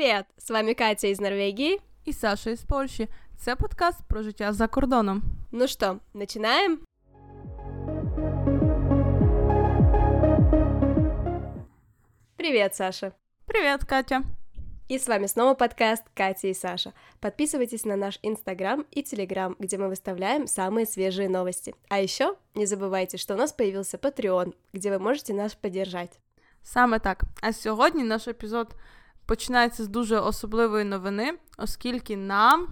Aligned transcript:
Привет! 0.00 0.26
З 0.38 0.50
вами 0.50 0.74
Катя 0.74 1.08
із 1.08 1.20
Норвегії 1.20 1.80
і 2.04 2.12
Саша 2.12 2.50
із 2.50 2.64
Польщі. 2.64 3.08
Це 3.36 3.56
подкаст 3.56 3.98
про 4.08 4.22
життя 4.22 4.52
за 4.52 4.68
кордоном. 4.68 5.22
Ну 5.52 5.68
что, 5.68 5.98
начинаем? 6.14 6.78
Привет, 12.36 12.74
Саша. 12.74 13.12
Привет, 13.46 13.84
Катя. 13.84 14.22
И 14.88 14.98
с 14.98 15.08
вами 15.08 15.26
снова 15.26 15.54
подкаст 15.54 16.04
Катя 16.14 16.48
и 16.48 16.54
Саша. 16.54 16.92
Подписывайтесь 17.20 17.84
на 17.84 17.96
наш 17.96 18.18
Инстаграм 18.22 18.84
и 18.92 19.02
Телеграм, 19.02 19.56
где 19.58 19.78
мы 19.78 19.88
выставляем 19.88 20.46
самые 20.46 20.86
свежие 20.86 21.28
новости. 21.28 21.74
А 21.88 22.00
еще 22.00 22.36
не 22.54 22.66
забывайте, 22.66 23.18
что 23.18 23.34
у 23.34 23.36
нас 23.36 23.52
появился 23.52 23.96
Patreon, 23.96 24.54
где 24.72 24.90
вы 24.90 24.98
можете 24.98 25.34
нас 25.34 25.54
поддержать. 25.54 26.20
Саме 26.62 26.98
так. 26.98 27.24
А 27.42 27.52
сьогодні 27.52 28.04
наш 28.04 28.28
епізод 28.28 28.74
починається 29.30 29.84
з 29.84 29.88
дуже 29.88 30.18
особливої 30.18 30.84
новини, 30.84 31.38
оскільки 31.58 32.16
нам 32.16 32.68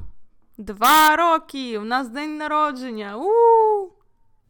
два 0.59 1.17
роки! 1.17 1.79
У 1.79 1.85
нас 1.85 2.09
день 2.09 2.37
народження! 2.37 3.17
У-у-у! 3.17 3.91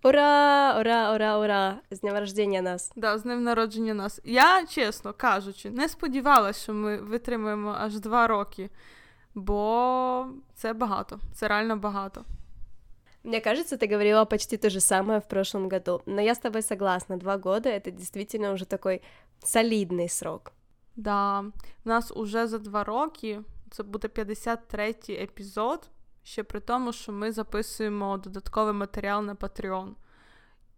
Ура! 0.02 0.76
Ура, 0.80 1.14
ура, 1.14 1.38
ура! 1.38 1.80
З 1.90 2.00
днем 2.00 2.18
рождення 2.18 2.62
нас! 2.62 2.92
Да, 2.96 3.18
з 3.18 3.22
днем 3.22 3.42
народження 3.42 3.94
нас. 3.94 4.20
Я, 4.24 4.66
чесно 4.66 5.12
кажучи, 5.12 5.70
не 5.70 5.88
сподівалася, 5.88 6.62
що 6.62 6.74
ми 6.74 6.96
витримаємо 6.96 7.76
аж 7.78 7.98
два 7.98 8.26
роки, 8.26 8.70
бо 9.34 10.26
це 10.54 10.72
багато, 10.72 11.20
це 11.34 11.48
реально 11.48 11.76
багато. 11.76 12.24
Мне 13.24 13.40
кажется, 13.40 13.78
ты 13.78 13.86
говорила 13.88 14.26
почти 14.26 14.58
то 14.58 14.68
же 14.68 14.80
самое 14.80 15.18
в 15.18 15.28
прошлом 15.28 15.70
году, 15.70 16.02
но 16.06 16.20
я 16.20 16.32
с 16.32 16.38
тобой 16.38 16.62
согласна, 16.62 17.16
два 17.16 17.38
года — 17.38 17.70
это 17.70 17.90
действительно 17.90 18.52
уже 18.52 18.66
такой 18.66 19.00
солидный 19.42 20.08
срок. 20.08 20.52
Да, 20.99 21.39
в 21.85 21.87
нас 21.87 22.11
уже 22.15 22.47
за 22.47 22.57
два 22.57 22.83
роки, 22.83 23.41
це 23.69 23.83
буде 23.83 24.07
53-й 24.07 25.13
епізод, 25.13 25.89
ще 26.23 26.43
при 26.43 26.59
тому, 26.59 26.93
що 26.93 27.11
ми 27.11 27.31
записуємо 27.31 28.17
додатковий 28.17 28.73
матеріал 28.73 29.23
на 29.23 29.35
Patreon. 29.35 29.89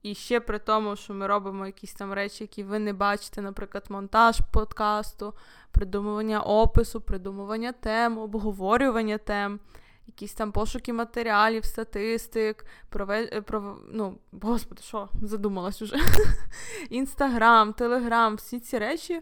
І 0.02 0.16
ще 0.16 0.40
при 0.40 0.60
тому, 0.60 0.96
що 0.96 1.14
ми 1.14 1.28
робимо 1.28 1.66
якісь 1.66 1.94
там 1.94 2.14
речі, 2.14 2.44
які 2.44 2.64
ви 2.64 2.80
не 2.80 2.94
бачите, 2.94 3.42
наприклад, 3.42 3.86
монтаж 3.90 4.42
подкасту, 4.54 5.34
придумування 5.72 6.42
опису, 6.42 7.02
придумування 7.02 7.72
тем, 7.72 8.18
обговорювання 8.18 9.18
тем, 9.18 9.60
якісь 10.08 10.34
там 10.34 10.52
пошуки 10.52 10.94
матеріалів, 10.94 11.66
статистик, 11.66 12.66
прове... 12.90 13.26
пров... 13.26 13.80
ну, 13.92 14.18
господи, 14.42 14.82
що, 14.82 15.10
задумалась 15.22 15.82
уже. 15.82 15.98
Інстаграм, 16.90 17.74
Телеграм, 17.74 18.36
всі 18.36 18.60
ці 18.60 18.78
речі, 18.78 19.22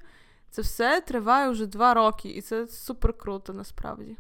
це 0.51 0.63
все 0.63 1.01
триває 1.01 1.51
вже 1.51 1.67
два 1.67 1.95
роки, 1.95 2.29
і 2.29 2.41
це 2.41 2.67
супер 2.67 3.13
круто 3.13 3.53
насправді. 3.53 4.17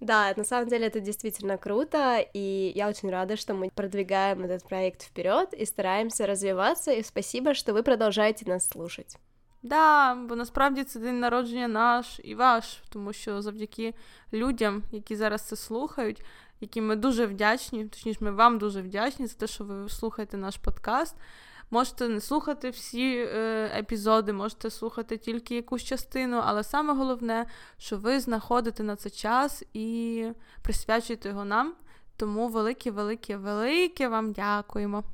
Да, 0.00 0.34
на 0.36 0.44
самом 0.44 0.68
деле 0.68 0.86
это 0.86 1.00
действительно 1.00 1.58
круто, 1.58 2.18
и 2.34 2.72
я 2.74 2.88
очень 2.88 3.10
рада, 3.10 3.36
что 3.36 3.54
мы 3.54 3.70
продвигаем 3.70 4.42
этот 4.42 4.68
проект 4.68 5.02
вперед 5.02 5.54
и 5.54 5.64
стараемся 5.64 6.26
развиваться, 6.26 6.90
и 6.90 7.04
спасибо, 7.04 7.54
что 7.54 7.72
вы 7.72 7.82
продолжаете 7.84 8.44
нас 8.48 8.68
слушать. 8.68 9.16
Да, 9.62 10.14
бо 10.14 10.36
насправді 10.36 10.84
це 10.84 10.98
день 11.00 11.20
народження 11.20 11.68
наш 11.68 12.20
і 12.24 12.34
ваш, 12.34 12.82
тому 12.88 13.12
що 13.12 13.42
завдяки 13.42 13.94
людям, 14.32 14.82
які 14.92 15.16
зараз 15.16 15.42
це 15.42 15.56
слухають, 15.56 16.24
яким 16.60 16.86
ми 16.86 16.96
дуже 16.96 17.26
вдячні, 17.26 17.84
точніше, 17.84 18.18
ми 18.24 18.30
вам 18.30 18.58
дуже 18.58 18.82
вдячні 18.82 19.26
за 19.26 19.34
те, 19.34 19.46
що 19.46 19.64
ви 19.64 19.88
слухаєте 19.88 20.36
наш 20.36 20.56
подкаст. 20.56 21.16
Можете 21.70 22.08
не 22.08 22.20
слухати 22.20 22.70
всі 22.70 23.16
е, 23.16 23.70
епізоди, 23.78 24.32
можете 24.32 24.70
слухати 24.70 25.16
тільки 25.16 25.54
якусь 25.54 25.82
частину, 25.82 26.40
але 26.44 26.64
саме 26.64 26.94
головне, 26.94 27.46
що 27.78 27.96
ви 27.96 28.20
знаходите 28.20 28.82
на 28.82 28.96
це 28.96 29.10
час 29.10 29.64
і 29.74 30.26
присвячуєте 30.62 31.28
його 31.28 31.44
нам. 31.44 31.74
Тому 32.16 32.48
велике, 32.48 32.90
велике, 32.90 33.36
велике 33.36 34.08
вам 34.08 34.32
дякуємо. 34.32 35.04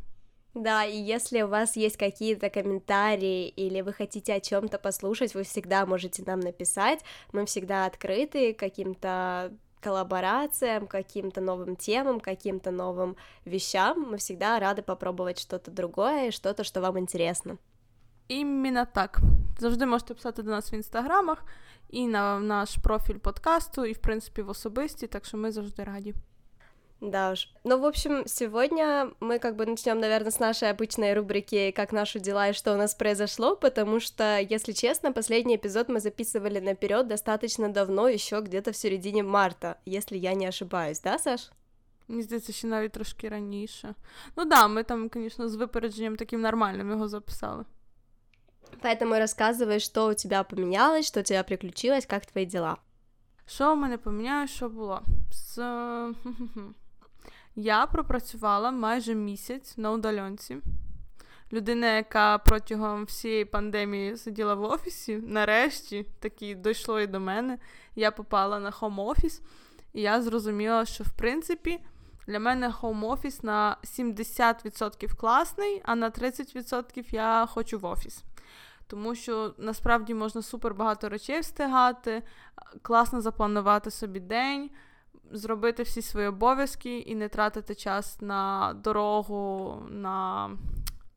Да, 0.55 0.85
и 0.85 0.97
если 0.97 1.43
у 1.43 1.49
вас 1.49 1.77
есть 1.77 1.97
какие-то 1.97 2.51
комментарии 2.51 3.49
или 3.49 3.81
вы 3.81 3.93
хотите 3.93 4.35
о 4.35 4.41
чем-то 4.41 4.79
послушать, 4.79 5.35
вы 5.35 5.45
всегда 5.45 5.87
можете 5.87 6.23
нам 6.27 6.41
написать. 6.41 7.05
Мы 7.33 7.45
всегда 7.45 7.87
открыты 7.87 8.55
к 8.55 8.59
каким-то 8.59 9.53
коллаборациям, 9.83 10.87
каким-то 10.87 11.41
новым 11.41 11.77
темам, 11.77 12.21
каким-то 12.21 12.71
новым 12.71 13.17
вещам. 13.45 14.11
Мы 14.11 14.17
всегда 14.17 14.59
рады 14.59 14.83
попробовать 14.83 15.39
что-то 15.39 15.71
другое, 15.71 16.31
что-то, 16.31 16.65
что 16.65 16.81
вам 16.81 16.99
интересно. 16.99 17.59
Іменно 18.29 18.87
так. 18.87 19.21
Завжди 19.59 19.87
можете 19.87 20.15
писати 20.15 20.43
до 20.43 20.51
нас 20.51 20.73
в 20.73 20.75
інстаграмах 20.75 21.45
і 21.91 22.09
на 22.09 22.41
наш 22.41 22.77
профіль 22.77 23.19
подкасту, 23.19 23.85
і, 23.85 23.93
в 23.93 23.99
принципі, 23.99 24.43
в 24.43 24.49
особисті, 24.49 25.07
так 25.07 25.25
що 25.25 25.37
ми 25.37 25.53
завжди 25.53 25.85
раді. 25.85 26.15
Да 27.01 27.33
уж. 27.33 27.49
Ну, 27.65 27.79
в 27.79 27.85
общем, 27.85 28.27
сегодня 28.27 29.13
мы 29.21 29.39
как 29.39 29.55
бы 29.55 29.67
начнем, 29.67 30.01
наверное, 30.01 30.33
с 30.33 30.41
нашей 30.41 30.69
обычной 30.69 31.15
рубрики 31.15 31.71
«Как 31.71 31.93
наши 31.93 32.19
дела 32.19 32.49
и 32.49 32.53
что 32.53 32.75
у 32.75 32.77
нас 32.77 32.95
произошло», 32.95 33.55
потому 33.55 34.01
что, 34.01 34.41
если 34.41 34.73
честно, 34.73 35.13
последний 35.13 35.57
эпизод 35.57 35.89
мы 35.89 36.01
записывали 36.01 36.59
наперед 36.59 37.07
достаточно 37.07 37.69
давно, 37.69 38.09
еще 38.09 38.41
где-то 38.41 38.73
в 38.73 38.77
середине 38.77 39.23
марта, 39.23 39.79
если 39.87 40.19
я 40.19 40.35
не 40.35 40.49
ошибаюсь, 40.49 41.01
да, 41.01 41.19
Саш? 41.19 41.51
Мені 42.09 42.23
здається, 42.23 42.53
ще 42.53 42.67
навіть 42.67 42.93
трошки 42.93 43.29
раніше. 43.29 43.95
Ну 44.37 44.45
да, 44.45 44.69
ми 44.69 44.83
там, 44.83 45.11
звісно, 45.15 45.49
з 45.49 45.55
випередженням 45.55 46.17
таким 46.17 46.41
нормальним 46.41 46.91
його 46.91 47.09
записали. 47.09 47.65
Поэтому 48.83 49.19
рассказывай, 49.19 49.81
что 49.81 50.09
у 50.09 50.15
тебя 50.15 50.43
поменялось, 50.43 51.07
что 51.07 51.21
у 51.21 51.23
тебя 51.23 51.43
приключилось, 51.43 52.07
как 52.07 52.27
твои 52.27 52.47
дела. 52.47 52.77
Що 53.47 53.73
у 53.73 53.77
мене 53.77 53.99
помінялось, 53.99 54.51
що 54.51 54.69
було? 54.69 55.03
З... 55.33 55.59
Я 57.56 57.86
пропрацювала 57.86 58.72
майже 58.72 59.16
місяць 59.16 59.78
на 59.78 59.92
удальонці. 59.92 60.58
Людина, 61.54 61.96
яка 61.96 62.38
протягом 62.38 63.06
всієї 63.06 63.46
пандемії 63.46 64.18
сиділа 64.18 64.56
в 64.56 64.64
офісі, 64.64 65.18
нарешті 65.18 66.06
таки 66.20 66.56
дійшло 66.56 67.00
і 67.00 67.08
до 67.08 67.20
мене. 67.20 67.58
Я 67.96 68.12
попала 68.12 68.60
на 68.60 68.72
хом-офіс, 68.72 69.42
і 69.94 70.02
я 70.02 70.22
зрозуміла, 70.22 70.86
що 70.86 71.04
в 71.04 71.12
принципі 71.12 71.80
для 72.28 72.40
мене 72.40 72.70
хоум-офіс 72.70 73.46
на 73.46 73.78
70% 73.84 75.16
класний, 75.16 75.82
а 75.86 75.96
на 75.96 76.10
30% 76.10 77.14
я 77.14 77.46
хочу 77.46 77.80
в 77.80 77.86
офіс. 77.86 78.24
Тому 78.88 79.16
що 79.16 79.54
насправді 79.58 80.14
можна 80.14 80.42
супер 80.42 80.74
багато 80.74 81.10
речей 81.10 81.40
встигати, 81.40 82.24
класно 82.82 83.22
запланувати 83.22 83.92
собі 83.92 84.20
день 84.20 84.70
зробити 85.34 85.84
всі 85.84 86.02
свої 86.02 86.28
обов'язки 86.28 87.00
і 87.00 87.16
не 87.16 87.30
тратити 87.30 87.76
час 87.76 88.22
на 88.22 88.74
дорогу, 88.84 89.78
на 89.90 90.52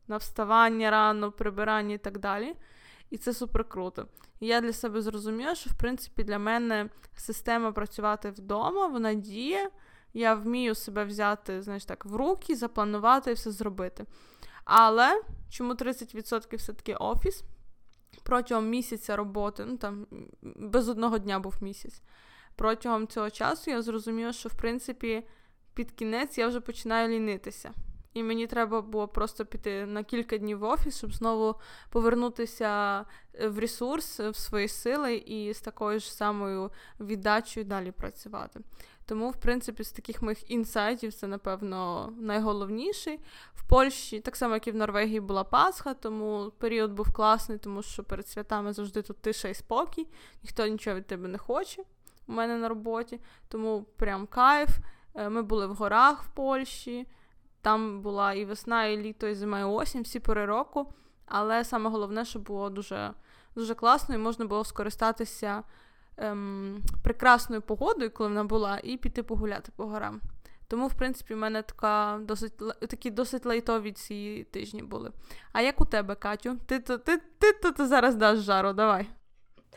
на 0.07 0.17
вставання 0.17 0.91
рано, 0.91 1.31
прибирання 1.31 1.95
і 1.95 1.97
так 1.97 2.19
далі. 2.19 2.55
І 3.09 3.17
це 3.17 3.33
супер 3.33 3.69
круто. 3.69 4.07
І 4.39 4.47
я 4.47 4.61
для 4.61 4.73
себе 4.73 5.01
зрозуміла, 5.01 5.55
що 5.55 5.69
в 5.69 5.73
принципі 5.73 6.23
для 6.23 6.39
мене 6.39 6.89
система 7.15 7.71
працювати 7.71 8.29
вдома, 8.29 8.87
вона 8.87 9.13
діє. 9.13 9.69
Я 10.13 10.33
вмію 10.35 10.75
себе 10.75 11.05
взяти, 11.05 11.61
знаєш 11.61 11.85
так, 11.85 12.05
в 12.05 12.15
руки, 12.15 12.55
запланувати 12.55 13.31
і 13.31 13.33
все 13.33 13.51
зробити. 13.51 14.05
Але 14.65 15.21
чому 15.49 15.73
30% 15.73 16.57
все-таки 16.57 16.95
офіс? 16.95 17.43
Протягом 18.23 18.69
місяця 18.69 19.15
роботи, 19.15 19.65
ну 19.65 19.77
там 19.77 20.07
без 20.41 20.89
одного 20.89 21.17
дня 21.17 21.39
був 21.39 21.55
місяць 21.61 22.01
протягом 22.57 23.07
цього 23.07 23.29
часу 23.29 23.71
я 23.71 23.81
зрозуміла, 23.81 24.33
що 24.33 24.49
в 24.49 24.53
принципі 24.53 25.23
під 25.73 25.91
кінець 25.91 26.37
я 26.37 26.47
вже 26.47 26.59
починаю 26.59 27.09
лінитися. 27.09 27.73
І 28.13 28.23
мені 28.23 28.47
треба 28.47 28.81
було 28.81 29.07
просто 29.07 29.45
піти 29.45 29.85
на 29.85 30.03
кілька 30.03 30.37
днів 30.37 30.59
в 30.59 30.63
офіс, 30.63 30.97
щоб 30.97 31.13
знову 31.13 31.55
повернутися 31.89 33.05
е, 33.33 33.47
в 33.47 33.59
ресурс, 33.59 34.19
в 34.19 34.35
свої 34.35 34.67
сили 34.67 35.15
і 35.15 35.53
з 35.53 35.61
такою 35.61 35.99
ж 35.99 36.13
самою 36.13 36.71
віддачею 36.99 37.65
далі 37.65 37.91
працювати. 37.91 38.59
Тому, 39.05 39.29
в 39.29 39.35
принципі, 39.35 39.83
з 39.83 39.91
таких 39.91 40.21
моїх 40.21 40.51
інсайтів 40.51 41.13
це, 41.13 41.27
напевно, 41.27 42.13
найголовніший. 42.19 43.19
В 43.53 43.67
Польщі, 43.67 44.19
так 44.19 44.35
само, 44.35 44.53
як 44.53 44.67
і 44.67 44.71
в 44.71 44.75
Норвегії, 44.75 45.19
була 45.19 45.43
Пасха, 45.43 45.93
тому 45.93 46.51
період 46.57 46.91
був 46.91 47.13
класний, 47.13 47.57
тому 47.57 47.83
що 47.83 48.03
перед 48.03 48.27
святами 48.27 48.73
завжди 48.73 49.01
тут 49.01 49.17
тиша 49.17 49.47
і 49.47 49.53
спокій, 49.53 50.07
ніхто 50.43 50.67
нічого 50.67 50.95
від 50.95 51.07
тебе 51.07 51.27
не 51.27 51.37
хоче 51.37 51.83
у 52.27 52.33
мене 52.33 52.57
на 52.57 52.69
роботі, 52.69 53.19
тому 53.47 53.85
прям 53.97 54.27
кайф. 54.27 54.69
Е, 55.15 55.29
ми 55.29 55.41
були 55.41 55.67
в 55.67 55.75
горах 55.75 56.23
в 56.23 56.27
Польщі, 56.27 57.07
там 57.61 58.01
була 58.01 58.33
і 58.33 58.45
весна, 58.45 58.85
і 58.85 58.97
літо, 58.97 59.27
і 59.27 59.35
зима, 59.35 59.59
і 59.59 59.63
осінь, 59.63 60.01
всі 60.01 60.19
пори 60.19 60.45
року. 60.45 60.93
Але 61.25 61.63
саме 61.63 61.89
головне, 61.89 62.25
що 62.25 62.39
було 62.39 62.69
дуже 62.69 63.13
дуже 63.55 63.75
класно, 63.75 64.15
і 64.15 64.17
можна 64.17 64.45
було 64.45 64.63
скористатися 64.63 65.63
ем, 66.17 66.81
прекрасною 67.03 67.61
погодою, 67.61 68.11
коли 68.11 68.29
вона 68.29 68.43
була, 68.43 68.79
і 68.83 68.97
піти 68.97 69.23
погуляти 69.23 69.71
по 69.75 69.85
горам. 69.85 70.21
Тому, 70.67 70.87
в 70.87 70.93
принципі, 70.93 71.33
в 71.33 71.37
мене 71.37 71.61
така 71.61 72.19
досить 72.21 72.57
такі 72.79 73.11
досить 73.11 73.45
лайтові 73.45 73.91
ці 73.91 74.47
тижні 74.51 74.83
були. 74.83 75.11
А 75.51 75.61
як 75.61 75.81
у 75.81 75.85
тебе, 75.85 76.15
Катю? 76.15 76.57
Ти 76.65 76.79
ти, 76.79 76.97
ти, 76.97 77.17
ти, 77.17 77.53
ти, 77.53 77.71
ти 77.71 77.87
зараз 77.87 78.15
даш 78.15 78.39
жару, 78.39 78.73
давай. 78.73 79.07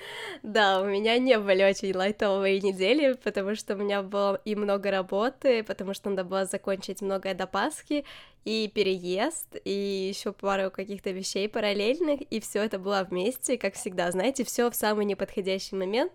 Да, 0.42 0.80
у 0.80 0.86
меня 0.86 1.18
не 1.18 1.38
были 1.38 1.62
очень 1.62 1.94
лайтовые 1.94 2.60
недели, 2.60 3.12
потому 3.14 3.54
что 3.54 3.74
у 3.74 3.78
меня 3.78 4.02
было 4.02 4.40
и 4.44 4.54
много 4.54 4.90
работы, 4.90 5.62
потому 5.62 5.94
что 5.94 6.10
надо 6.10 6.24
было 6.24 6.44
закончить 6.44 7.02
многое 7.02 7.34
до 7.34 7.46
Пасхи, 7.46 8.04
и 8.44 8.70
переезд, 8.74 9.56
и 9.64 10.08
еще 10.08 10.32
пару 10.32 10.70
каких-то 10.70 11.10
вещей 11.10 11.48
параллельных, 11.48 12.22
и 12.22 12.40
все 12.40 12.62
это 12.64 12.78
было 12.78 13.06
вместе, 13.08 13.58
как 13.58 13.74
всегда, 13.74 14.10
знаете, 14.10 14.44
все 14.44 14.70
в 14.70 14.74
самый 14.74 15.04
неподходящий 15.04 15.76
момент. 15.76 16.12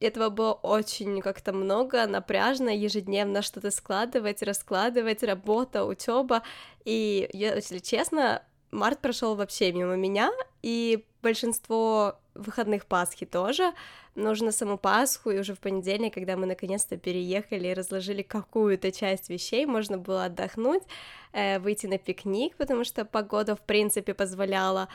Этого 0.00 0.30
было 0.30 0.52
очень 0.54 1.20
как-то 1.20 1.52
много, 1.52 2.04
напряжно, 2.08 2.70
ежедневно 2.70 3.40
что-то 3.40 3.70
складывать, 3.70 4.42
раскладывать, 4.42 5.22
работа, 5.22 5.84
учеба. 5.84 6.42
И, 6.84 7.30
если 7.32 7.78
честно, 7.78 8.42
март 8.72 8.98
прошел 9.00 9.36
вообще 9.36 9.72
мимо 9.72 9.94
меня, 9.96 10.32
и 10.62 11.04
большинство 11.22 12.18
выходных 12.34 12.86
Пасхи 12.86 13.26
тоже. 13.26 13.72
Нужно 14.14 14.52
саму 14.52 14.76
Пасху, 14.78 15.30
и 15.30 15.38
уже 15.38 15.54
в 15.54 15.60
понедельник, 15.60 16.14
когда 16.14 16.36
мы 16.36 16.46
наконец-то 16.46 16.96
переехали 16.96 17.68
и 17.68 17.74
разложили 17.74 18.22
какую-то 18.22 18.90
часть 18.90 19.30
вещей, 19.30 19.66
можно 19.66 19.98
было 19.98 20.24
отдохнуть, 20.24 20.82
э, 21.32 21.58
выйти 21.58 21.86
на 21.86 21.98
пикник, 21.98 22.56
потому 22.56 22.84
что 22.84 23.04
погода, 23.04 23.54
в 23.54 23.60
принципе, 23.60 24.14
позволяла. 24.14 24.88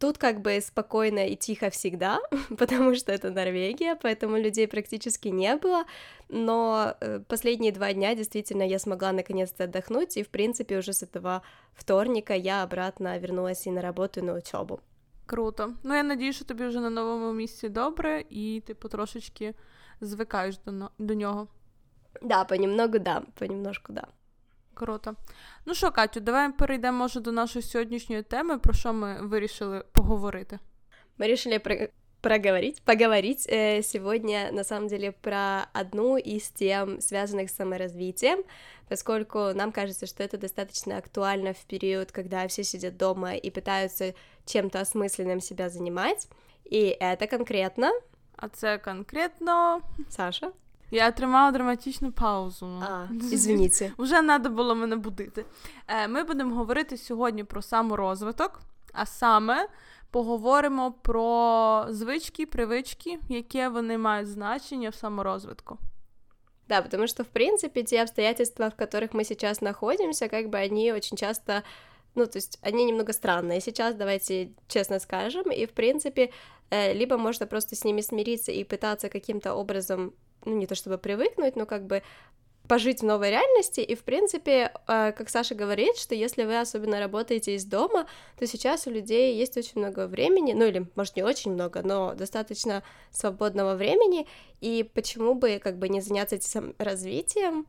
Тут 0.00 0.18
как 0.18 0.42
бы 0.42 0.60
спокойно 0.60 1.26
и 1.26 1.36
тихо 1.36 1.70
всегда, 1.70 2.20
потому 2.58 2.94
что 2.94 3.12
это 3.12 3.30
Норвегия, 3.30 3.96
поэтому 3.96 4.36
людей 4.36 4.68
практически 4.68 5.28
не 5.28 5.56
было, 5.56 5.84
но 6.28 6.94
э, 7.00 7.20
последние 7.20 7.72
два 7.72 7.92
дня 7.94 8.14
действительно 8.14 8.62
я 8.62 8.78
смогла 8.78 9.12
наконец-то 9.12 9.64
отдохнуть, 9.64 10.18
и 10.18 10.22
в 10.22 10.28
принципе 10.28 10.78
уже 10.78 10.92
с 10.92 11.02
этого 11.02 11.42
вторника 11.72 12.34
я 12.34 12.62
обратно 12.62 13.18
вернулась 13.18 13.66
и 13.66 13.70
на 13.70 13.80
работу, 13.80 14.20
и 14.20 14.22
на 14.22 14.34
учебу. 14.34 14.80
Круто. 15.26 15.74
Ну, 15.82 15.94
я 15.94 16.02
надію, 16.02 16.32
що 16.32 16.44
тобі 16.44 16.66
вже 16.66 16.80
на 16.80 16.90
новому 16.90 17.32
місці 17.32 17.68
добре, 17.68 18.24
і 18.30 18.62
ти 18.66 18.74
потрошечки 18.74 19.54
звикаєш 20.00 20.58
до 20.58 20.90
до 20.98 21.14
нього. 21.14 21.48
Да, 22.22 22.44
понемногу, 22.44 22.98
да, 22.98 23.22
понемножку, 23.34 23.92
да. 23.92 24.06
Круто. 24.80 25.14
Ну 25.66 25.74
що, 25.74 25.90
Катю, 25.90 26.20
давай 26.20 26.52
перейдемо, 26.52 26.98
може, 26.98 27.20
до 27.20 27.32
нашої 27.32 27.62
сьогоднішньої 27.62 28.22
теми, 28.22 28.58
про 28.58 28.74
що 28.74 28.92
ми 28.92 29.26
вирішили 29.26 29.84
поговорити. 29.92 30.58
Ми 31.18 31.26
вирішили 31.26 31.58
проговорить, 32.20 32.82
поговорить 32.82 33.46
э, 33.48 33.82
сегодня, 33.82 34.50
на 34.52 34.64
самом 34.64 34.88
деле, 34.88 35.12
про 35.12 35.66
одну 35.72 36.16
из 36.16 36.48
тем, 36.48 37.00
связанных 37.00 37.50
с 37.50 37.56
саморазвитием, 37.56 38.42
поскольку 38.88 39.38
нам 39.54 39.72
кажется, 39.72 40.06
что 40.06 40.24
это 40.24 40.36
достаточно 40.36 40.98
актуально 40.98 41.52
в 41.52 41.64
период, 41.66 42.12
когда 42.12 42.46
все 42.48 42.64
сидят 42.64 42.96
дома 42.96 43.34
и 43.34 43.50
пытаются 43.50 44.14
чем-то 44.44 44.80
осмысленным 44.80 45.40
себя 45.40 45.68
занимать. 45.68 46.28
И 46.64 46.96
это 47.00 47.26
конкретно... 47.26 47.92
А 48.36 48.48
це 48.48 48.78
конкретно... 48.78 49.80
Саша? 50.10 50.52
Я 50.90 51.10
тримала 51.10 51.52
драматичну 51.52 52.12
паузу. 52.12 52.66
А, 52.82 53.08
Извините. 53.32 53.92
Уже 53.96 54.22
треба 54.22 54.50
було 54.50 54.74
мене 54.74 54.96
будити. 54.96 55.44
Ми 56.08 56.24
будемо 56.24 56.56
говорити 56.56 56.96
сьогодні 56.96 57.44
про 57.44 57.62
саморозвиток, 57.62 58.60
а 58.92 59.06
саме 59.06 59.68
поговоримо 60.10 60.92
про 60.92 61.86
звички, 61.88 62.46
привички, 62.46 63.18
яке 63.28 63.68
вони 63.68 63.98
мають 63.98 64.28
значення 64.28 64.90
в 64.90 64.94
саморозвитку. 64.94 65.78
Да, 66.68 66.82
потому 66.82 67.06
что, 67.06 67.22
в 67.22 67.26
принципе, 67.26 67.82
те 67.82 68.02
обстоятельства, 68.02 68.68
в 68.68 68.74
которых 68.74 69.12
мы 69.12 69.24
сейчас 69.24 69.60
находимся, 69.60 70.28
как 70.28 70.48
бы 70.48 70.58
они 70.58 70.92
очень 70.92 71.16
часто, 71.16 71.62
ну, 72.15 72.25
то 72.25 72.37
есть 72.37 72.57
они 72.61 72.85
немного 72.85 73.13
странные 73.13 73.61
сейчас, 73.61 73.95
давайте 73.95 74.51
честно 74.67 74.99
скажем, 74.99 75.51
и, 75.51 75.65
в 75.65 75.71
принципе, 75.71 76.31
э, 76.69 76.93
либо 76.93 77.17
можно 77.17 77.47
просто 77.47 77.75
с 77.75 77.83
ними 77.83 78.01
смириться 78.01 78.51
и 78.51 78.63
пытаться 78.63 79.09
каким-то 79.09 79.53
образом, 79.53 80.13
ну, 80.45 80.55
не 80.57 80.67
то 80.67 80.75
чтобы 80.75 80.97
привыкнуть, 80.97 81.55
но 81.55 81.65
как 81.65 81.85
бы 81.85 82.03
пожить 82.67 83.01
в 83.01 83.05
новой 83.05 83.31
реальности, 83.31 83.81
и, 83.81 83.95
в 83.95 84.03
принципе, 84.03 84.71
э, 84.87 85.11
как 85.11 85.29
Саша 85.29 85.55
говорит, 85.55 85.97
что 85.97 86.15
если 86.15 86.43
вы 86.43 86.59
особенно 86.59 86.99
работаете 86.99 87.55
из 87.55 87.65
дома, 87.65 88.07
то 88.37 88.47
сейчас 88.47 88.87
у 88.87 88.91
людей 88.91 89.35
есть 89.35 89.57
очень 89.57 89.79
много 89.81 90.07
времени, 90.07 90.53
ну 90.53 90.65
или, 90.65 90.87
может, 90.95 91.15
не 91.15 91.23
очень 91.23 91.51
много, 91.51 91.81
но 91.81 92.13
достаточно 92.13 92.83
свободного 93.11 93.75
времени, 93.75 94.27
и 94.61 94.89
почему 94.93 95.33
бы 95.33 95.59
как 95.61 95.77
бы 95.77 95.89
не 95.89 96.01
заняться 96.01 96.35
этим 96.35 96.75
развитием, 96.77 97.67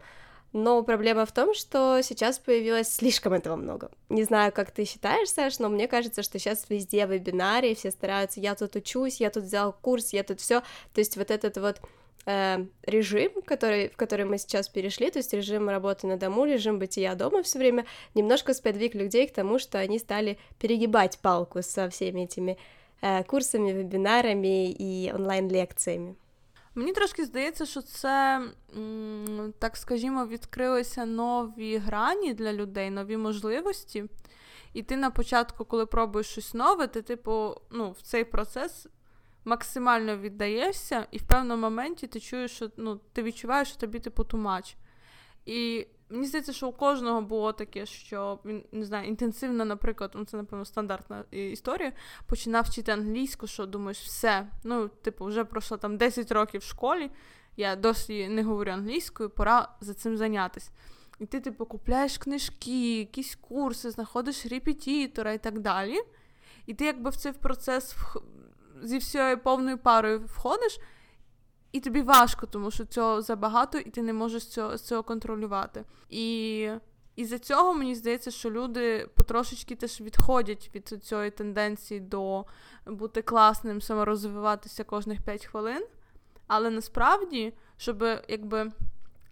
но 0.53 0.81
проблема 0.83 1.25
в 1.25 1.31
том, 1.31 1.53
что 1.53 2.01
сейчас 2.01 2.39
появилось 2.39 2.94
слишком 2.94 3.33
этого 3.33 3.55
много. 3.55 3.91
Не 4.09 4.23
знаю, 4.23 4.51
как 4.51 4.71
ты 4.71 4.85
считаешь, 4.85 5.29
Саш, 5.29 5.59
но 5.59 5.69
мне 5.69 5.88
кажется, 5.88 6.23
что 6.23 6.39
сейчас 6.39 6.65
везде 6.69 7.05
вебинары, 7.05 7.75
все 7.75 7.91
стараются, 7.91 8.39
я 8.39 8.55
тут 8.55 8.75
учусь, 8.75 9.19
я 9.19 9.29
тут 9.29 9.44
взял 9.44 9.73
курс, 9.73 10.13
я 10.13 10.23
тут 10.23 10.39
все, 10.39 10.61
то 10.94 10.99
есть 10.99 11.17
вот 11.17 11.31
этот 11.31 11.57
вот 11.57 11.81
э, 12.25 12.65
режим, 12.83 13.31
который, 13.45 13.89
в 13.89 13.97
который 13.97 14.25
мы 14.25 14.38
сейчас 14.38 14.69
перешли, 14.69 15.11
то 15.11 15.19
есть 15.19 15.33
режим 15.33 15.69
работы 15.69 16.07
на 16.07 16.17
дому, 16.17 16.45
режим 16.45 16.79
бытия 16.79 17.15
дома 17.15 17.44
все 17.44 17.59
время, 17.59 17.85
немножко 18.15 18.53
сподвиг 18.53 18.95
людей 18.95 19.27
к 19.27 19.33
тому, 19.33 19.59
что 19.59 19.79
они 19.79 19.99
стали 19.99 20.38
перегибать 20.59 21.19
палку 21.19 21.61
со 21.61 21.89
всеми 21.89 22.21
этими 22.21 22.57
э, 23.01 23.23
курсами, 23.23 23.73
вебінарами 23.73 24.75
і 24.79 25.11
онлайн-лекціями. 25.13 26.15
Мені 26.74 26.92
трошки 26.92 27.24
здається, 27.24 27.66
що 27.66 27.82
це, 27.82 28.42
так 29.58 29.76
скажімо, 29.76 30.26
відкрилися 30.26 31.04
нові 31.04 31.76
грані 31.76 32.34
для 32.34 32.52
людей, 32.52 32.90
нові 32.90 33.16
можливості. 33.16 34.04
І 34.72 34.82
ти 34.82 34.96
на 34.96 35.10
початку, 35.10 35.64
коли 35.64 35.86
пробуєш 35.86 36.26
щось 36.26 36.54
нове, 36.54 36.86
ти, 36.86 37.02
типу, 37.02 37.54
ну, 37.70 37.90
в 37.90 38.02
цей 38.02 38.24
процес 38.24 38.86
максимально 39.44 40.16
віддаєшся, 40.16 41.06
і 41.10 41.19
в 41.19 41.22
певному 41.22 41.62
моменті 41.62 42.06
ти 42.06 42.20
чуєш, 42.20 42.50
що 42.50 42.70
ну, 42.76 43.00
ти 43.12 43.22
відчуваєш, 43.22 43.69
що 43.69 43.80
тобі 43.80 43.98
типу 43.98 44.24
тумач. 44.24 44.76
І 45.46 45.86
мені 46.12 46.26
здається, 46.26 46.52
що 46.52 46.68
у 46.68 46.72
кожного 46.72 47.22
було 47.22 47.52
таке, 47.52 47.86
що 47.86 48.38
він 48.44 48.64
не 48.72 48.84
знаю, 48.84 49.08
інтенсивно, 49.08 49.64
наприклад, 49.64 50.10
ну 50.14 50.24
це, 50.24 50.36
напевно, 50.36 50.64
стандартна 50.64 51.24
історія, 51.30 51.92
починав 52.26 52.64
вчити 52.64 52.92
англійську, 52.92 53.46
що 53.46 53.66
думаєш, 53.66 54.00
все. 54.00 54.46
Ну, 54.64 54.88
типу, 54.88 55.24
вже 55.24 55.44
пройшло 55.44 55.76
там 55.76 55.96
10 55.96 56.32
років 56.32 56.60
в 56.60 56.64
школі, 56.64 57.10
я 57.56 57.76
досі 57.76 58.28
не 58.28 58.42
говорю 58.42 58.70
англійською, 58.70 59.30
пора 59.30 59.68
за 59.80 59.94
цим 59.94 60.16
зайнятися. 60.16 60.70
І 61.18 61.26
ти, 61.26 61.40
типу, 61.40 61.66
купляєш 61.66 62.18
книжки, 62.18 62.98
якісь 62.98 63.34
курси, 63.34 63.90
знаходиш 63.90 64.46
репетитора 64.46 65.32
і 65.32 65.38
так 65.38 65.60
далі. 65.60 65.98
І 66.66 66.74
ти 66.74 66.84
якби 66.84 67.10
в 67.10 67.16
цей 67.16 67.32
процес 67.32 67.96
зі 68.82 68.98
всією 68.98 69.38
повною 69.38 69.78
парою 69.78 70.20
входиш, 70.26 70.78
і 71.72 71.80
тобі 71.80 72.02
важко, 72.02 72.46
тому 72.46 72.70
що 72.70 72.84
цього 72.84 73.22
забагато, 73.22 73.79
і 73.79 73.91
ти 73.91 74.02
не 74.02 74.12
можеш 74.12 74.46
цього, 74.46 74.79
цього 74.79 75.02
контролювати. 75.02 75.84
І 76.10 76.69
і 77.17 77.24
за 77.24 77.38
цього 77.38 77.74
мені 77.74 77.94
здається, 77.94 78.31
що 78.31 78.50
люди 78.50 79.08
потрошечки 79.14 79.74
теж 79.74 80.00
відходять 80.00 80.70
від 80.74 80.88
цієї 81.05 81.31
тенденції 81.31 82.00
до 82.00 82.44
бути 82.86 83.22
класним, 83.22 83.81
саморозвиватися 83.81 84.84
кожних 84.84 85.22
5 85.22 85.46
хвилин. 85.46 85.86
Але 86.46 86.70
насправді, 86.70 87.52
щоб 87.76 88.05
якби 88.29 88.72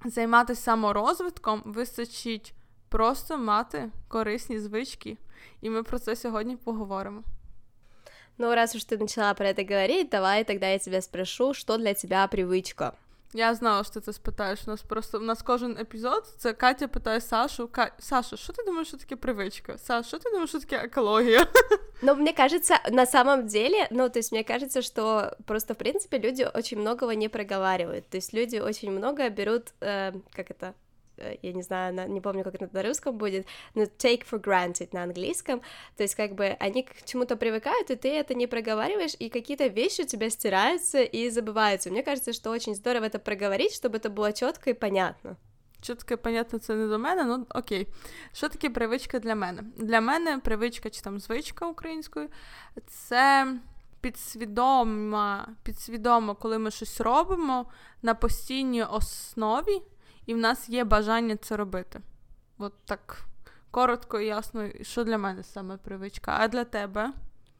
займатися 0.04 0.62
саморозвитком, 0.62 1.62
вистачить 1.64 2.54
просто 2.88 3.38
мати 3.38 3.90
корисні 4.08 4.58
звички. 4.58 5.18
І 5.60 5.70
ми 5.70 5.82
про 5.82 5.98
це 5.98 6.16
сьогодні 6.16 6.56
поговоримо. 6.56 7.22
Ну, 8.39 8.53
раз 8.53 8.75
уж 8.75 8.83
ты 8.83 8.97
начала 8.97 9.33
про 9.33 9.47
это 9.49 9.63
говорить, 9.63 10.09
давай 10.09 10.43
тогда 10.43 10.69
я 10.69 10.79
тебя 10.79 11.01
спрошу, 11.01 11.53
что 11.53 11.77
для 11.77 11.93
тебя 11.93 12.27
привычка? 12.27 12.93
Я 13.33 13.55
знала, 13.55 13.83
що 13.83 13.93
ти 13.93 13.99
це 13.99 14.13
спитаєш. 14.13 14.59
У 14.67 14.71
нас 14.71 14.81
просто 14.81 15.17
у 15.17 15.21
нас 15.21 15.41
кожен 15.41 15.77
епізод 15.77 16.33
це 16.37 16.53
Катя 16.53 16.87
питає 16.87 17.21
Сашу. 17.21 17.67
Ка... 17.67 17.91
Саша, 17.99 18.37
що 18.37 18.53
ти 18.53 18.63
думаєш, 18.63 18.87
що 18.87 18.97
таке 18.97 19.15
привичка? 19.15 19.77
Саша, 19.77 20.07
що 20.07 20.19
ти 20.19 20.29
думаєш, 20.29 20.49
що 20.49 20.59
таке 20.59 20.75
екологія? 20.75 21.47
Ну, 22.01 22.15
мне 22.15 22.33
кажется, 22.33 22.79
на 22.91 23.05
самом 23.05 23.47
деле, 23.47 23.87
ну, 23.91 24.09
то 24.09 24.19
есть 24.19 24.31
мне 24.31 24.43
кажется, 24.43 24.81
что 24.81 25.31
просто, 25.45 25.73
в 25.73 25.77
принципе, 25.77 26.19
люди 26.19 26.43
очень 26.53 26.79
многого 26.79 27.13
не 27.13 27.29
проговаривают. 27.29 28.09
То 28.09 28.17
есть 28.17 28.33
люди 28.33 28.59
очень 28.59 28.91
много 28.91 29.29
берут, 29.29 29.73
э, 29.81 30.13
как 30.35 30.51
это, 30.51 30.65
Э, 30.67 30.73
я 31.41 31.53
не 31.53 31.63
знаю, 31.63 31.93
на, 31.93 32.07
не 32.07 32.21
помню, 32.21 32.43
как 32.43 32.55
это 32.55 32.69
на 32.73 32.83
русском 32.83 33.17
будет, 33.17 33.47
но 33.73 33.83
take 33.83 34.23
for 34.29 34.39
granted 34.41 34.89
на 34.91 35.03
английском, 35.03 35.61
то 35.95 36.03
есть 36.03 36.15
как 36.15 36.35
бы 36.35 36.57
они 36.59 36.83
к 36.83 37.03
чему-то 37.05 37.35
привыкают, 37.35 37.89
и 37.89 37.95
ты 37.95 38.09
это 38.09 38.33
не 38.33 38.47
проговариваешь, 38.47 39.15
и 39.19 39.29
какие-то 39.29 39.67
вещи 39.67 40.01
у 40.01 40.05
тебя 40.05 40.29
стираются 40.29 41.01
и 41.01 41.29
забываются. 41.29 41.89
Мне 41.89 42.03
кажется, 42.03 42.33
что 42.33 42.51
очень 42.51 42.75
здорово 42.75 43.05
это 43.05 43.19
проговорить, 43.19 43.73
чтобы 43.73 43.97
это 43.97 44.09
было 44.09 44.33
четко 44.33 44.69
и 44.69 44.73
понятно. 44.73 45.37
Чітко 45.81 46.13
і 46.13 46.17
понятно, 46.17 46.59
це 46.59 46.75
не 46.75 46.87
до 46.87 46.99
мене, 46.99 47.23
ну 47.23 47.45
окей. 47.49 47.87
Що 48.33 48.49
таке 48.49 48.69
привичка 48.69 49.19
для 49.19 49.35
мене? 49.35 49.63
Для 49.77 50.01
мене 50.01 50.39
привичка 50.39 50.89
чи 50.89 51.01
там 51.01 51.19
звичка 51.19 51.67
українською 51.67 52.29
це 52.87 53.47
підсвідомо, 54.01 55.39
підсвідомо, 55.63 56.35
коли 56.35 56.57
ми 56.57 56.71
щось 56.71 57.01
робимо 57.01 57.65
на 58.01 58.13
постійній 58.13 58.83
основі, 58.83 59.81
і 60.29 60.33
в 60.33 60.37
нас 60.37 60.69
є 60.69 60.83
бажання 60.83 61.35
це 61.35 61.57
робити. 61.57 62.01
От 62.57 62.73
так 62.85 63.25
коротко 63.71 64.19
і 64.19 64.25
ясно, 64.25 64.69
що 64.81 65.03
для 65.03 65.17
мене 65.17 65.43
саме 65.43 65.77
привичка, 65.77 66.37
а 66.39 66.47
для 66.47 66.63
тебе? 66.63 67.13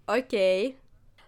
Окей. 0.08 0.76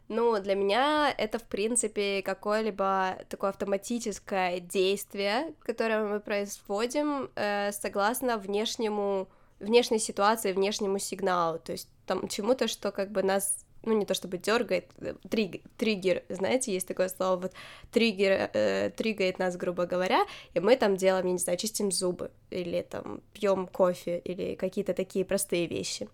Ну, 0.09 0.39
для 0.39 0.55
меня 0.55 1.13
это, 1.19 1.37
в 1.37 1.43
принципе, 1.43 2.21
какое-либо 2.21 3.17
такое 3.27 3.49
автоматическое 3.49 4.61
действие, 4.61 5.53
которое 5.59 6.05
мы 6.05 6.19
производим 6.21 7.29
э, 7.35 7.73
согласно 7.73 8.37
внешнему, 8.37 9.27
внешней 9.59 9.99
ситуации, 9.99 10.53
внешнему 10.53 10.99
сигналу, 10.99 11.59
то 11.59 11.73
есть 11.73 11.89
там 12.05 12.29
чему-то, 12.29 12.69
что 12.69 12.91
как 12.91 13.11
бы 13.11 13.21
нас 13.21 13.65
ну, 13.83 13.93
не 13.93 14.05
то 14.05 14.13
чтобы 14.13 14.37
дергает, 14.37 14.85
э, 14.99 15.13
триг, 15.29 15.63
триггер, 15.77 16.23
знаете, 16.29 16.73
есть 16.73 16.87
такое 16.87 17.09
слово, 17.09 17.35
вот 17.37 17.53
триггер, 17.91 18.49
э, 18.53 18.91
триггает 18.95 19.39
нас, 19.39 19.55
грубо 19.55 19.85
говоря, 19.85 20.25
и 20.53 20.59
мы 20.59 20.77
там 20.77 20.95
делаем, 20.95 21.25
я 21.25 21.31
не 21.31 21.39
знаю, 21.39 21.57
чистим 21.57 21.91
зубы, 21.91 22.31
или 22.49 22.81
там 22.81 23.21
пьем 23.33 23.67
кофе, 23.67 24.19
или 24.19 24.55
какие-то 24.55 24.93
такие 24.93 25.25
простые 25.25 25.67
вещи. 25.67 26.09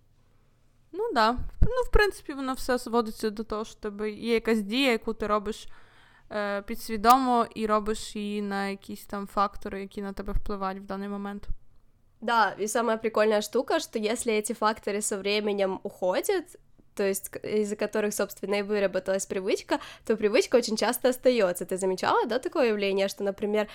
Ну 0.91 1.12
да. 1.13 1.32
Ну, 1.62 1.84
в 1.88 1.91
принципі, 1.91 2.34
воно 2.34 2.53
все 2.53 2.77
зводиться 2.77 3.29
до 3.29 3.43
того, 3.43 3.65
що 3.65 3.75
тебе 3.75 4.12
є 4.12 4.34
якась 4.34 4.62
дія, 4.62 4.91
яку 4.91 5.13
ти 5.13 5.27
робиш 5.27 5.67
е, 6.32 6.62
підсвідомо 6.62 7.48
і 7.55 7.65
робиш 7.65 8.15
її 8.15 8.41
на 8.41 8.67
якісь 8.67 9.05
там 9.05 9.27
фактори, 9.27 9.82
які 9.82 10.01
на 10.01 10.13
тебе 10.13 10.34
впливають 10.34 10.84
в 10.84 10.86
даний 10.86 11.10
момент. 11.10 11.48
Да, 12.22 12.55
и 12.60 12.67
самая 12.67 12.98
прикольная 12.98 13.41
штука, 13.41 13.79
что 13.82 14.00
если 14.00 14.34
эти 14.34 14.53
факторы 14.53 15.01
со 15.01 15.17
временем 15.17 15.82
уходят, 15.84 16.58
то 16.99 17.07
есть 17.07 17.31
из-за 17.45 17.76
которых, 17.76 18.12
собственно, 18.12 18.57
и 18.57 18.62
выработалась 18.62 19.25
привычка, 19.25 19.78
то 20.05 20.17
привычка 20.17 20.57
очень 20.57 20.76
часто 20.76 21.11
остается. 21.11 21.64
Ты 21.64 21.76
замечала, 21.76 22.26
да, 22.26 22.40
такое 22.40 22.71
явление, 22.71 23.07
что, 23.07 23.23
например, 23.23 23.69